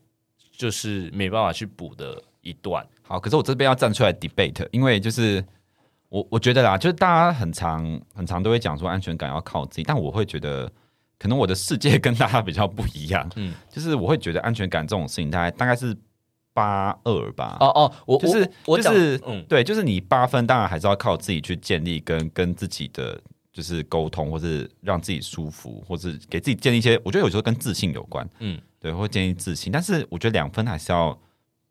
[0.51, 2.85] 就是没办法去补的一段。
[3.01, 5.43] 好，可是我这边要站出来 debate，因为就是
[6.09, 10.71] 我我觉得啦，就是大家很常很常都会讲说安全感要靠自己，但我会觉得
[11.17, 13.29] 可能我的世界跟大家比较不一样。
[13.35, 15.95] 嗯，就是我会觉得安全感这种事情大概大概是
[16.53, 17.57] 八二吧。
[17.59, 23.19] 哦哦，我就是我就是嗯，对，就是你八分，当然还是要靠自己去建立跟跟自己的
[23.51, 28.27] 就是沟通，或是让自己舒服，或是给自己建立一些，我觉得有时候跟自信有关。
[28.39, 28.59] 嗯。
[28.77, 31.17] 对，会建立自信，但是我觉得两分还是要，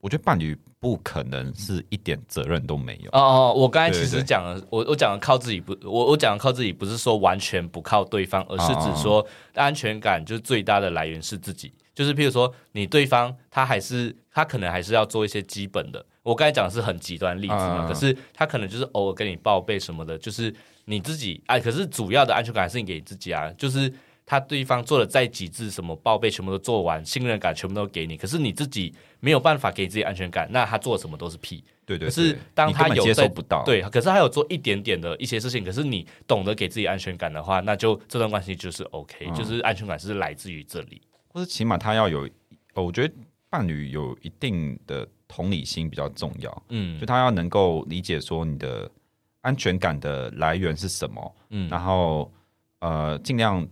[0.05, 3.09] 我觉得伴侣不可能是一点责任都没有。
[3.13, 11.73] 哦哦，我刚才其实讲了，我我讲的靠自己不，我我讲的靠自己不是说完全不靠对方，而是指说安全感就是最大的来源是自己。
[11.95, 16.05] 就是譬如说，你对方他还是他可能还是要做一些基本的。
[16.23, 23.91] 我刚才讲的是很极端例子嘛，可是他可能就是偶尔跟你报备什么的，就是你自己哎，可是主要的安全感还是你给自己啊，就是。
[24.27, 31.63] 他对方做的再极致，什么报备全部都做完，信任感全部都给你，可是你自己没有办法给自己安全感，那他做什么都是屁。
[31.85, 32.09] 对对，对。
[32.09, 42.27] 可是当他有接受不到，对，可是他有做一点点的一些事情，可是你懂得给自己安全感的话，那就这段关系就是 OK，嗯，就是安全感是来自于这里，或者起码他要有，
[42.73, 43.13] 我觉得
[43.51, 46.63] 伴侣有一定的同理心比较重要。
[46.71, 48.91] 嗯，就他要能够理解说你的
[49.43, 52.33] 安全感的来源是什么，嗯，然后
[52.79, 53.69] 呃尽量。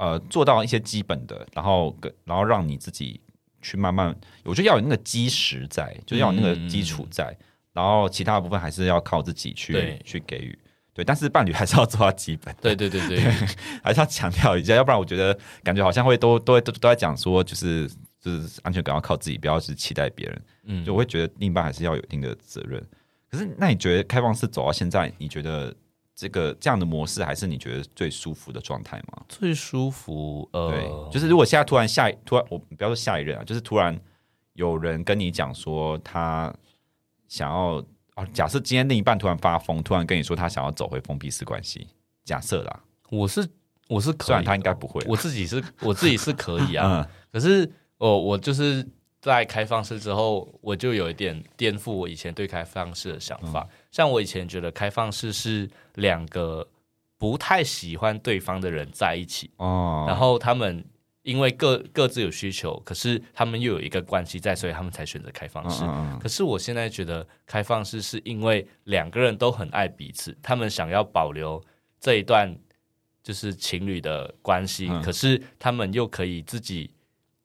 [0.00, 3.20] 呃，做到一些基本的，然后跟然后让你自己
[3.60, 10.58] 去慢慢，我觉得要有那个基石在，就是要有那个基础在，嗯、然后其他的部分还是要靠自己去去给予，
[10.94, 13.32] 对，但是伴侣还是要做到基本，对对对对，对。
[13.84, 17.86] 还是要强调一下，要不然我觉得感觉好像会都都都都在讲说，就是
[18.18, 22.82] 就是安全感要靠自己，不要去期待别人，嗯，就我会觉得另一半还是要有一定的责任。
[23.30, 25.74] 可是那你觉得开放式走到现在，你觉得？
[26.20, 29.24] 这个这样的模式还是你觉得最舒服的状态吗？
[29.26, 33.98] 最舒服，呃，对，就是如果现在突然下突然我不要说下一任啊，就是突然
[34.52, 36.54] 有人跟你讲说他
[37.26, 37.82] 想要
[38.16, 41.86] 啊，假设今天另一半突然发疯，突然跟你说他想要走回封闭式关系，
[42.22, 43.48] 假设啦，我是
[43.88, 48.86] 我是可以，虽然他应该不会，我自己是我自己是可以啊， 嗯、可是哦，我就是。
[49.22, 53.68] 在开放式之后，我就有一点颠覆我以前对开放式的想法。
[53.70, 56.66] 嗯、像我以前觉得开放式是两个
[57.18, 60.84] 不太喜欢对方的人在一起，哦，然后他们
[61.22, 65.84] 因为各各自有需求，可是他们又有一个关系在，所以他们才选择开放式。
[65.84, 71.62] 嗯嗯、可是我现在觉得开放式是因为两个人都很爱彼此，他们想要保留
[71.98, 72.56] 这一段
[73.22, 76.90] 就是情侣的关系，嗯、可是他们又可以自己。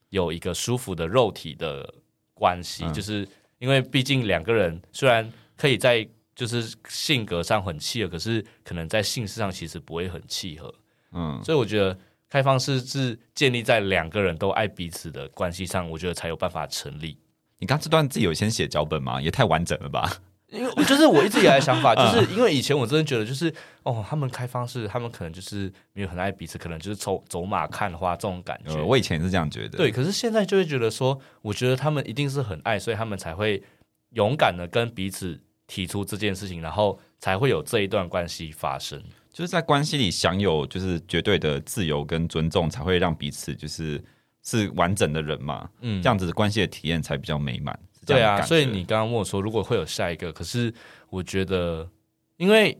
[0.09, 1.93] 有一个舒服的肉体的
[2.33, 3.27] 关系，嗯、就是
[3.57, 10.73] 因为毕竟两个人虽然可以在就是性格上很契合，可是可能在性事上其实不会很契合。
[11.13, 11.97] 嗯，所以我觉得
[12.29, 17.17] 开放式是建立在两个人都爱彼此的关系上，我觉得才有办法成立。
[17.57, 19.21] 你刚这段自己有先写脚本吗？
[19.21, 20.11] 也太完整了吧！
[20.49, 23.51] 因为就是我一直以来的想法， 就是因为以前我真的觉得，就是
[23.83, 28.79] 哦，他们开放式，他们可能就是没有很爱彼此，可能就是走走马看花这种感觉。
[28.81, 29.77] 我以前是这样觉得。
[29.77, 33.63] 对，可是现在就会觉得说，我觉得他们一定是很爱，所以他们才会
[34.11, 39.01] 勇敢的跟彼此提出这件事情，然后才会有这一段关系发生。
[39.31, 44.01] 就是在关系里享有就是绝对的自由跟尊重，才会让彼此就是
[44.43, 45.69] 是完整的人嘛。
[45.81, 47.77] 嗯，这样子的关系的体验才比较美满。
[48.05, 50.73] 对啊，所以你刚刚问我说，如果会有下一个，可是
[51.09, 51.89] 我觉得，
[52.37, 52.77] 因为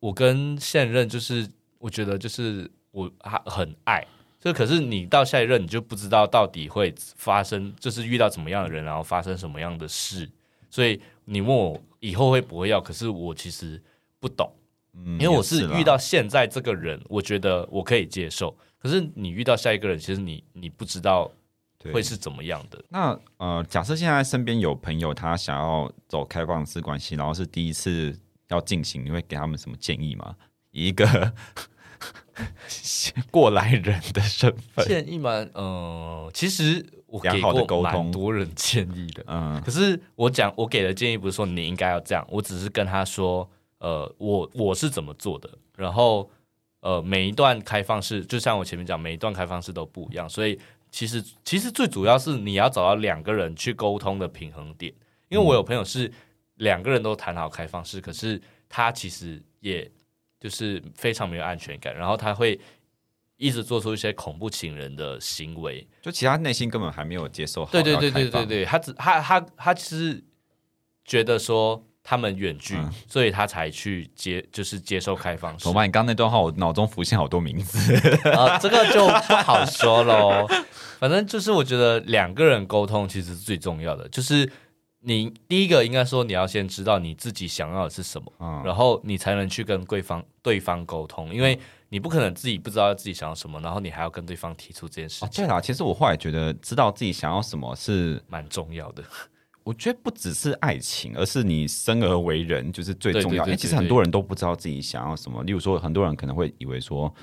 [0.00, 1.46] 我跟现任就是，
[1.78, 4.02] 我觉得就是我他很爱，
[4.40, 10.28] 就可是你到下一任，你就不知道到底会发生，就是遇到怎么样的人，然后发生什么样的事。
[10.70, 13.82] 所以你问我以后会不会要，可是我其实
[14.20, 14.52] 不懂，
[14.94, 18.56] 嗯，因为我是遇到现在这个人，我觉得我可以接受。
[18.78, 21.30] 可是你遇到下一个人，其实你你不知道
[21.92, 22.82] 会是怎么样的。
[22.88, 28.16] 那呃，假设现在身边有朋友他想要走开放式关系，然后是第一次
[28.48, 30.36] 要进行，你会给他们什么建议吗？
[30.70, 31.32] 一个
[33.32, 35.30] 过来人的身份建议吗？
[35.54, 46.30] 嗯、呃，其实我给过蛮多人建议的，嗯，可是我讲我给的建议不是说你应该要这样，我只是跟他说，呃，我我是怎么做的，然后。
[46.80, 50.56] 呃，每一段开放式，就像我前面讲，每一段开放式都不一样，所以
[50.92, 54.94] 其实其实最主要是你要找到两个人去沟通的平衡点。
[55.28, 56.10] 因为我有朋友是
[56.54, 59.90] 两个人都谈好开放式，可是他其实也
[60.38, 62.58] 就是非常没有安全感，然后他会
[63.38, 67.72] 一直做出一些恐怖情人的行为，就其他内心根本还没有接受好。
[67.72, 70.22] 对对对对对对，他只他他他其实
[71.06, 71.82] 觉得说。
[72.10, 75.64] 他们远距，嗯、所以他才去接，就是接受开放式。
[75.64, 75.86] 怎么办？
[75.86, 77.78] 你刚刚那段话，我脑中浮现好多名字
[78.32, 80.46] 啊，这个就不好说喽。
[80.98, 84.08] 反正就是，我觉得两个人沟通其实是最重要的。
[84.08, 84.50] 就是
[85.00, 91.34] 你第一个应该说，你要先知道你自己想要的是什么，嗯、然后你才能去跟对方对方沟通。
[91.34, 91.60] 因为
[91.90, 95.28] 你不可能自己不知道自己想要什么，然后你还要跟对方提出这件事情。
[95.28, 99.02] 哦、对啦，其实我后来觉得，知道自己想要什么是蛮重要的。
[99.64, 103.44] 我觉得不只是爱情，而是你生而为人就是最重要。
[103.44, 105.42] 因为其实很多人都不知道自己想要什么。
[105.44, 107.14] 例如说，很多人可能会以为说，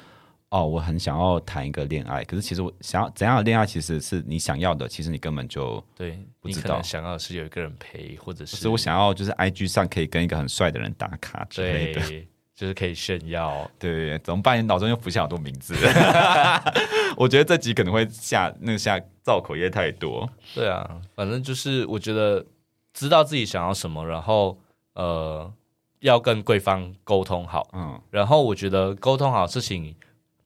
[0.49, 6.79] 哦，我很想要谈一个恋爱，可是其实我想要怎样的恋爱，其实是你想要的，其实你根本就对不知道。
[6.83, 12.01] 想要的是有一个人陪，或者是，是我想要就是 IG 上可以跟一个很帅的人打卡之类的。
[12.57, 14.57] 对就是可以炫耀，对怎么办？
[14.57, 15.75] 你脑中又浮现好多名字，
[17.17, 20.29] 我觉得这集可能会下那个下造口业太多。
[20.53, 22.45] 对啊，反正就是我觉得
[22.93, 24.57] 知道自己想要什么，然后
[24.93, 25.51] 呃
[25.99, 29.93] 要跟对方沟通好，嗯，然后我觉得沟通好事情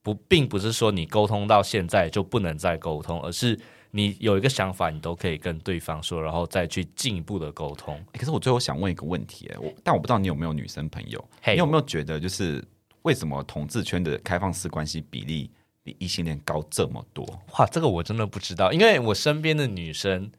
[0.02, 3.58] 不并不是说你沟通到现在就不能再沟通，而是。
[3.92, 7.96] 你有一个想法，你都可以跟对方说，然后再去进一步的沟通。
[8.12, 12.64] 欸，可是我最后想问一个问题，我但我不知道你有没有女生朋友.你有没有觉得就是
[13.02, 15.50] 为什么同志圈的开放式关系比例
[15.82, 17.26] 比异性恋高这么多？
[17.58, 20.30] 哇，这个我真的不知道，因为我身边的女生，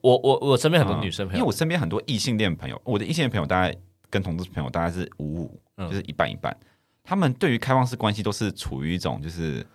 [0.00, 3.76] 我我我身边很多女生朋友，嗯，因为我身边很多异性恋朋友，我的异性恋朋友大概
[4.08, 6.56] 跟同志朋友大概是五五，就是一半一半。
[6.60, 6.66] 嗯，
[7.02, 9.66] 他们对于开放式关系都是处于一种就是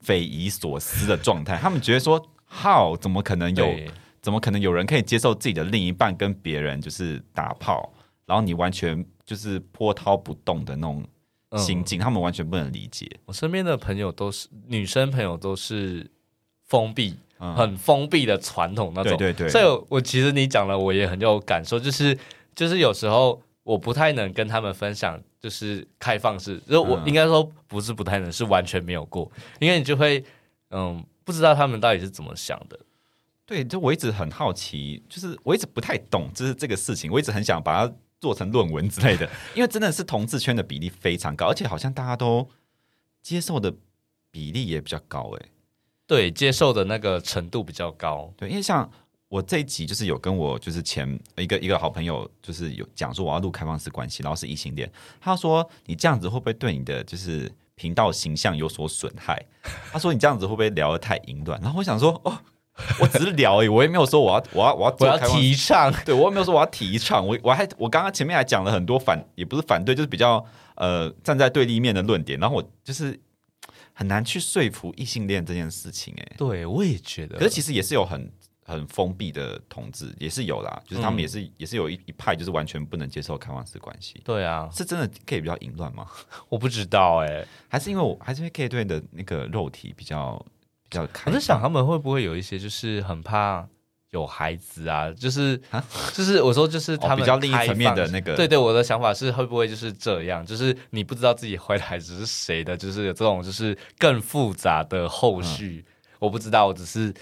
[0.00, 2.20] 匪夷所思的状态，他们觉得说。
[2.50, 3.66] How 怎么可能有？
[4.22, 7.90] 怎么可能有人可以接受自己的另一半跟别人就是打炮，
[8.26, 11.02] 然后你完全就是波涛不动的那种
[11.56, 11.98] 心境？
[11.98, 13.10] 嗯、他们完全不能理解。
[13.24, 16.06] 我身边的朋友都是女生朋友，都是
[16.66, 19.16] 封闭、嗯、很封闭的传统那种。
[19.16, 19.48] 对对对。
[19.48, 22.14] 所以，我其实你讲了，我也很有感受，就是
[22.54, 30.22] 就是有时候我不太能跟他们分享，就是开放式，就我应该说不是不太能，是完全没有过，因为你就会
[30.68, 31.02] 嗯。
[31.30, 32.76] 不知道他们到底是怎么想的，
[33.46, 42.50] 对，就我一直很好奇，就是我一直不太懂，就是这个事情，我一直很想把它做成论文之类的， 因为真的是同志圈的比例非常高，而且好像大家都
[43.22, 43.72] 接受的
[44.32, 45.48] 比例也比较高，哎，
[46.04, 48.90] 对，接受的那个程度比较高，对，因为像
[49.28, 57.48] 我这一集就是有跟我就是前一个一个好朋友，就是有讲说我要录开放式关系，然后是异性恋，他说你这样子会不会对你的就是。
[57.80, 59.42] 频道形象有所损害，
[59.90, 62.38] 他说：“你这样子会不会聊得太淫乱？”然后我想说：“哦，
[63.00, 73.18] 我只是聊而已，我也没有说我要 我要我要我要提倡，对我也没有说我要提倡，我我还我刚刚前面还讲了很多反，也不是反对，就是比较呃站在对立面的论点，然后我就是
[73.94, 76.12] 很难去说服异性恋这件事情。
[76.18, 78.30] 哎，对我也觉得，可是其实也是有很。”
[78.70, 84.22] 很封闭的同志也是有啦，就是他们也是、嗯、也是有一一派，就是完全不能接受开放式关系。
[84.24, 86.06] 对啊，是真的可以比较淫乱吗？
[86.48, 90.40] 我不知道哎、欸，还是因为我还是因为 gay 队的那个肉体比较
[90.88, 91.28] 比较开。
[91.28, 93.66] 我在想他们会不会有一些就是很怕
[94.10, 95.10] 有孩子啊？
[95.12, 95.60] 就是
[96.14, 98.36] 就是我说就是他们、哦、比较另一层面的那个。
[98.36, 100.46] 对对，我的想法是会不会就是这样？
[100.46, 105.84] 就是你不知道自己怀的孩子是谁的，就是有这种就是更复杂的后续。
[105.86, 107.12] 嗯、我不知道，我只是。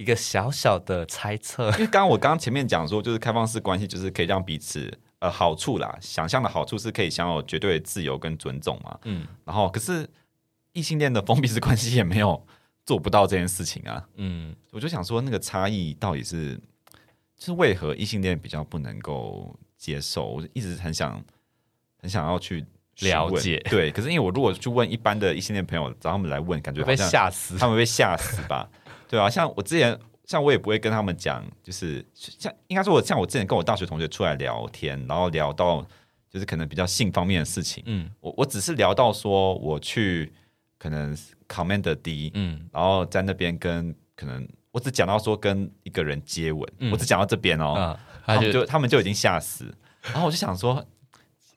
[0.00, 10.08] 一个小小的猜测，因为刚刚我刚刚前面讲说，就是开放式关系就是可以让彼此呃好处啦，想象的好处是可以享有绝对的自由跟尊重嘛，嗯，然后可是
[10.72, 12.42] 异性恋的封闭式关系也没有
[12.86, 16.56] 做不到这件事情啊，嗯，我就想说那个差异到底是
[17.36, 20.26] 就是为何异性恋比较不能够接受？
[20.26, 21.22] 我一直很想
[22.00, 22.64] 很想要去
[23.00, 23.58] 了解。
[23.68, 28.66] 对，可是因为我如果去问一般的异性恋朋友，找他们来问，感觉被吓死，他们被吓死吧？
[29.10, 35.84] 对啊，像我之前，像我也不会跟他们讲，就是像应该说，我像我之前跟我大学同学出来聊天，然后聊到
[36.30, 40.32] 就是可能比较性方面的事情，嗯，我我只是聊到说我去
[40.78, 41.12] 可能
[41.48, 50.86] Commander D，嗯，然后在那边跟可能我只讲到说跟一个人接吻，嗯、我只讲到这边哦，嗯、他们就他们就已经吓死，然后我就想说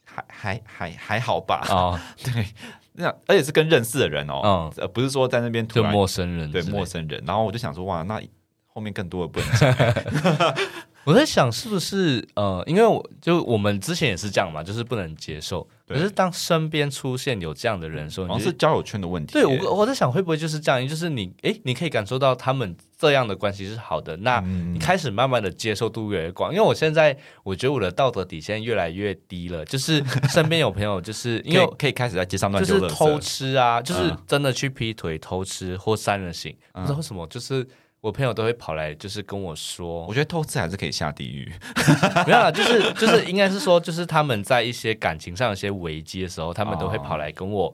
[0.03, 2.47] 还还还还好吧，哦， 对。
[2.93, 7.23] 那而且是跟认识的人哦，不是说在那边突然陌生人，对陌生人。
[7.25, 8.21] 然后我就想说，哇，那
[8.67, 10.55] 后面更多的不能讲。
[11.05, 15.67] 我在想是不是呃，因为我就我们之前也是这样嘛，就是不能接受。
[15.85, 19.33] 可是当身边出现有这样的人的时候，好像是交友圈的问题。
[19.33, 26.51] 对，我我在想会不会就是这样，就是你哎，你可以感受到他们这样的关系是好的，那你开始慢慢的接受度越来越广。
[26.51, 37.67] 因为我现在我觉得我的道德底线越来越低了，就是 身边有朋友就是因为可以开始在街上乱就是偷吃啊，就是真的去劈腿偷吃或三人行，不知道为什么就是。
[38.03, 41.49] 我朋友都会跑来，就是跟我说，我觉得偷吃还是可以下地狱。
[42.27, 47.73] 没有啦，就是就是应该是说，就是他们在一些感情上有些危机的时候，他们都会跑来跟我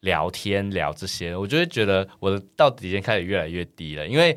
[0.00, 4.04] 聊天聊这些，我就会觉得我的道德底线开始越来越低了。
[4.04, 4.36] 因为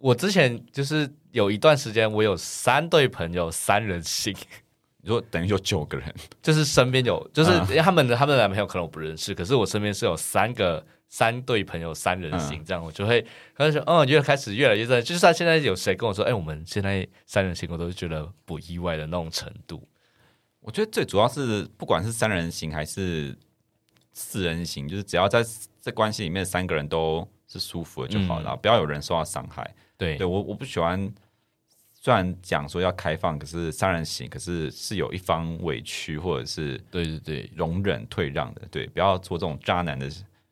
[0.00, 4.32] 我之前就是有一段时间，我有三对朋友三人行，
[5.02, 7.50] 你说等于有九个人，就是身边有，就是
[7.82, 10.86] 他们的他们的男朋友可能我不认识，可是我身边是有三个。
[11.08, 19.86] 三对朋友三人行，这样我就会开始说，哦，就开始越来越在，就算现在有谁跟我说，哎，我们现在三人行，我都觉得不意外的那种程度。
[20.60, 23.36] 我觉得最主要是，不管是三人行还是
[24.12, 25.44] 四人行，就是只要在
[25.80, 29.74] 这关系里面三个人都是舒服的就好了，嗯、不要有人受到伤害。
[29.96, 31.10] 对，对我我不喜欢，
[31.94, 40.10] 虽然讲说要开放，可是三人行，可是是有一方委屈或者是对对对容忍退让的，对，不要做这种渣男的。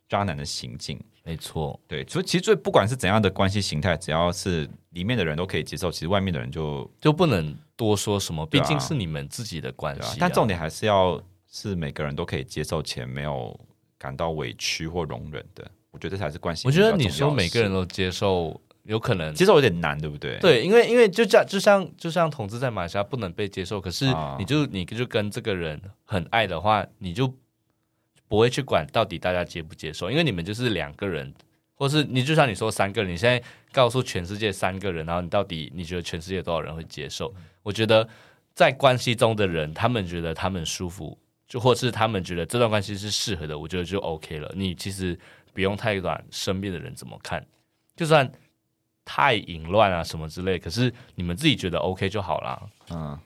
[0.08, 10.16] 渣男的行径，没错，对，所以其实最不管是怎样的关系形态，只要是里面的人都可以接受，其实外面的人就就不能多说什么，毕竟是你们自己的关系啊。
[10.20, 13.58] 但重点还是要是每个人都可以接受且没有
[13.98, 16.68] 感到委屈或容忍的，我觉得这才是关系。
[16.68, 20.38] 我觉得你说每个人都接受，有可能接受有点难，对不对？
[20.38, 24.04] 对，因为因为就像就像就像同志在马来西亚不能被接受，可是
[24.38, 27.34] 你就你就跟这个人很爱的话，你就。
[28.28, 31.32] 不会去管到底大家接不接受，因为你们就是两个人，
[31.74, 37.32] 或是你就像你说三个人，你现在告诉全世界三个人，然后你到底你觉得全世界多少人会接受？
[37.62, 38.08] 我觉得
[38.54, 44.52] 在关系中的人，他们觉得他们舒服，就或是他们觉得这段关系是适合的，我觉得就 OK 了。
[44.56, 45.18] 你其实
[45.52, 47.44] 不用太管身边的人怎么看，
[47.96, 48.30] 就算
[49.04, 52.70] 太淫乱啊什么之类，可是你们自己觉得 OK 就好了。
[52.90, 53.18] 嗯。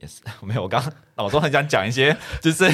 [0.00, 2.64] 也是 没有，我刚刚脑中很想讲一些，就是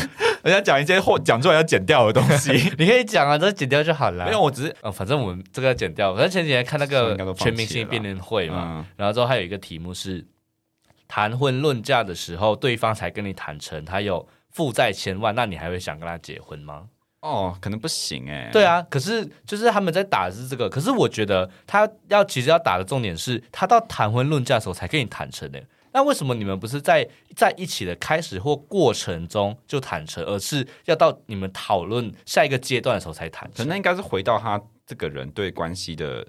[0.43, 2.53] 很想讲一些或讲出来要剪掉的东西。
[2.79, 4.24] 你可以讲啊，这剪掉就好了。
[4.24, 6.14] 没有，我只是，哦，反正我们这个要剪掉。
[6.14, 10.24] 反正前几天看那个全明星辩论会嘛，嗯、然后之后还有一个题目是
[11.09, 16.85] 谈婚论嫁的时候，对方才跟你坦诚他有负债千万，那你还会想跟他结婚吗？
[17.22, 18.51] 哦，可能不行哎。
[18.53, 25.61] 对啊，可是就是他们在打的是这个，可是我觉得他要其实要打的重点是他到谈婚论嫁的时候才跟你坦诚的。
[25.97, 33.64] 那为什么你们不是在在一起的开始或过程中就坦诚，而是要到你们讨论下一个阶段的时候才坦诚？
[33.64, 36.26] 可能应该是回到他这个人对关系的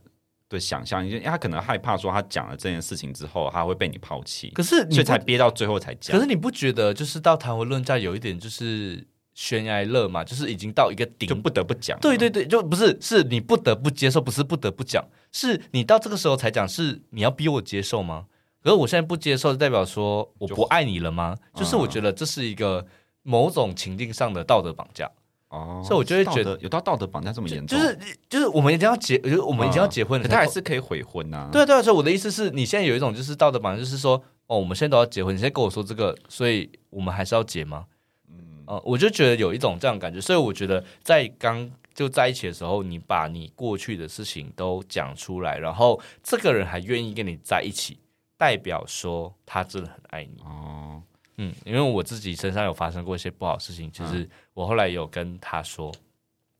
[0.47, 4.49] 对想象，因为他可能害怕说他讲了这件事情之后，他会被你抛弃。
[4.51, 6.15] 可是你所以才憋到最后才讲。
[6.15, 11.99] 可是你不觉得就是到谈婚论嫁有一点就是悬崖勒嘛，就是已经到一个顶，就不得不讲。
[11.99, 15.03] 对对对，就不是是你不得不接受，不是不得不讲，
[15.33, 18.27] 是你到这个时候才讲，是你要逼我接受吗？
[18.67, 21.33] 可是我现在不接受，代表说我不爱你了吗？
[21.53, 22.85] 就，就是我觉得这是一个
[23.23, 25.09] 某种情境上的道德绑架
[25.47, 27.97] 哦，所以我就会觉得有到道德绑架这么严重，就是
[28.27, 31.49] 就是我们已经要结，就是我们已经要结婚了，他还是可以悔婚呐、啊。
[31.49, 37.85] 对对，所以我的意思是你现在有一种就是道德绑架，就是说哦，我们现在都要结婚，你现在跟我说这个，所以我们还是要结吗？
[38.29, 47.97] 嗯、呃、我就觉得有一种这样的感觉，所以我觉得在刚就在一起的时候，你把你过去的事情都讲出来，然后这个人还愿意跟你在一起。
[48.37, 51.01] 代表说他真的很爱你哦，
[51.37, 55.91] 嗯，因为我自己身上有发生过一些不好事情，其实我后来有跟他说，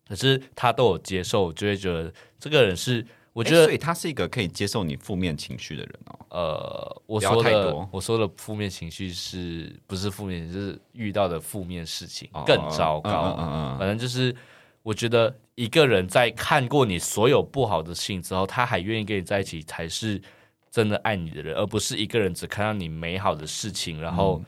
[0.07, 6.19] 可是他都有接受，就会觉得这个人是，我觉得，所以他是一个可以接受你负面情绪的人哦。
[6.29, 14.35] 呃，我说的我说的负面情绪是不是负面，就是遇到的负面事情更糟糕，嗯嗯，反正就是
[14.81, 20.19] 我觉得一个人在看过你所有不好的事情之后，他还愿意跟你在一起，才是。
[20.77, 24.39] 真的爱你的人，而不是一个人只看到你美好的事情，然后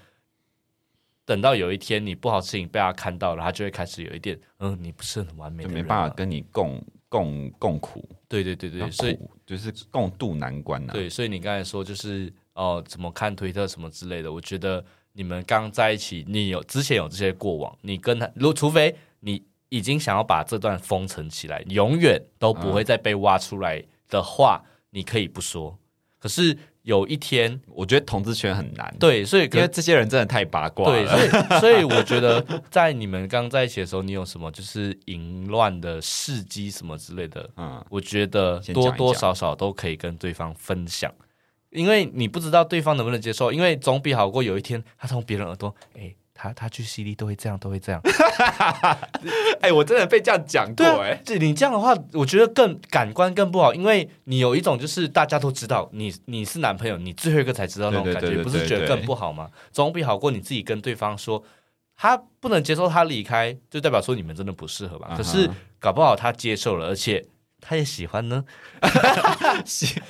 [1.26, 8.08] 等到有一天你不好事情被他看到了，他就会开始有一点，嗯，你不是很完美没办法跟你共共共苦。
[8.28, 10.94] 对对对对，所以就是共度难关呐、啊。
[10.94, 25.76] 对，所以你刚才说就是哦，怎么看推特什么之类的，我觉得你们刚在一起，你有之前有这些过往，你跟他，如除非你已经想要把这段封存起来，永远都不会再被挖出来的话，嗯、你可以不说。
[26.20, 26.55] 可是。
[26.84, 41.13] 有一天，我觉得统治权很难，对，所以因为这些人真的太八卦了，对，所以 所以我觉得在你们刚在一起的时候，你有什么就是淫乱的事迹什么之类的，嗯，我觉得多多少少都可以跟对方分享，
[41.70, 46.15] 因为你不知道对方能不能接受，因为总比好过有一天他从别人耳朵，哎。
[46.42, 48.00] 他他去 CD 都会这样，都会这样。
[49.60, 51.22] 哎、欸，我真的被这样讲过哎、欸。
[51.26, 59.50] 对，你这样的话，我觉得更感官更不好，因为你有一种就是大家都知道你你是男朋友，你最后一个才知道那种感觉，不是觉得更不好吗？
[59.74, 61.44] 总比好过你自己跟对方说，
[61.98, 65.18] 他不能接受他离开，就代表说你们真的不适合吧？Uh huh.
[65.18, 67.26] 可是搞不好他接受了，而且
[67.60, 68.46] 他也喜欢呢，
[69.66, 70.02] 喜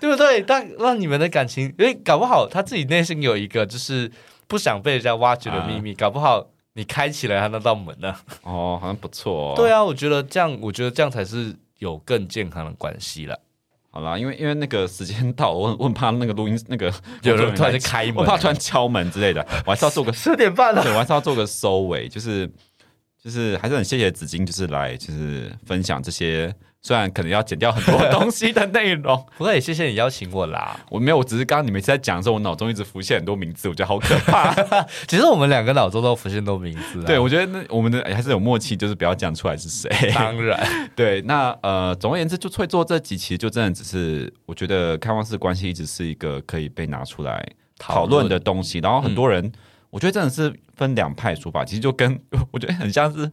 [0.00, 0.42] 对不对？
[0.42, 4.10] 但让你们的感情，因为搞不好他自己内心有一个就是。
[4.46, 8.14] 不想被人家挖掘的秘密，啊、搞不好你开起来他那道门呢？
[8.42, 9.54] 哦，好像不错、哦。
[9.56, 13.38] 对啊，我觉得这样，我觉得这样才是有更健康的关系了。
[13.90, 16.92] 好啦，因为因为那个时间到，我很我很怕那个录音那个
[17.22, 22.46] 有人突然就开门，我怕突然敲门之类的，我还是要做个 十点半了，对，我还是要做个收尾，就是
[23.26, 26.54] 就是还是很谢谢紫金，就是来就是分享这些。
[26.82, 30.78] 虽然可能要剪掉很多东西的内容， 不过也谢谢你邀请我啦。
[30.88, 34.54] 我没有，我只是刚刚你每次在讲的时候，我脑中一直浮现很多名字，我觉得好可怕。
[35.08, 37.02] 其实我们两个脑中都浮现很多名字。
[37.02, 39.90] 对，我觉得那我们的还是有默契，就是不要讲出来是谁。
[40.14, 40.64] 当然，
[40.94, 41.20] 对。
[41.22, 47.44] 那呃，总而言之，就会做这几期，就真的只是我觉得开放式关系一直是一个可以被拿出来
[47.80, 48.78] 讨论的东西。
[48.78, 49.52] 然后很多人，嗯、
[49.90, 52.20] 我觉得真的是分两派说法，其实就跟
[52.52, 53.30] 我觉得很像是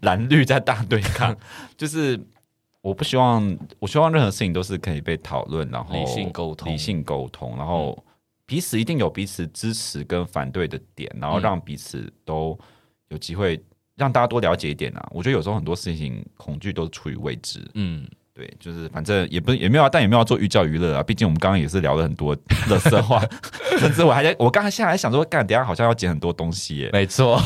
[0.00, 1.36] 蓝绿在大对抗，
[1.76, 2.20] 就是。
[2.84, 8.04] 我不希望，我希望任何事情都是可以被讨论，然后理性沟通，理性沟通，然后
[8.44, 12.58] 彼此一定有彼此支持跟反对的点，然后让彼此都
[13.08, 13.58] 有机会
[13.96, 15.08] 让大家多了解一点啊。
[15.12, 21.02] 我觉得有时候很多事情恐惧都是出于未知，嗯，对，就是反正也不也没有，但也没有要做寓教于乐啊。
[21.02, 22.36] 毕竟我们刚刚也是聊了很多
[22.68, 23.22] 垃圾话，
[23.78, 27.36] 甚至我还在，我刚才现在还想说，干，等下好像要剪很多东西耶，没错，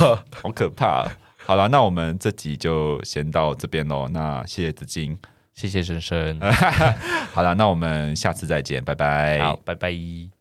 [0.42, 1.12] 好可怕啊。
[1.44, 4.08] 好了，那我们这集就先到这边喽。
[4.08, 5.18] 那谢谢子金，
[5.54, 6.40] 谢谢深深。
[7.32, 9.38] 好了，那我们下次再见，拜拜。
[9.40, 10.37] 好，拜拜。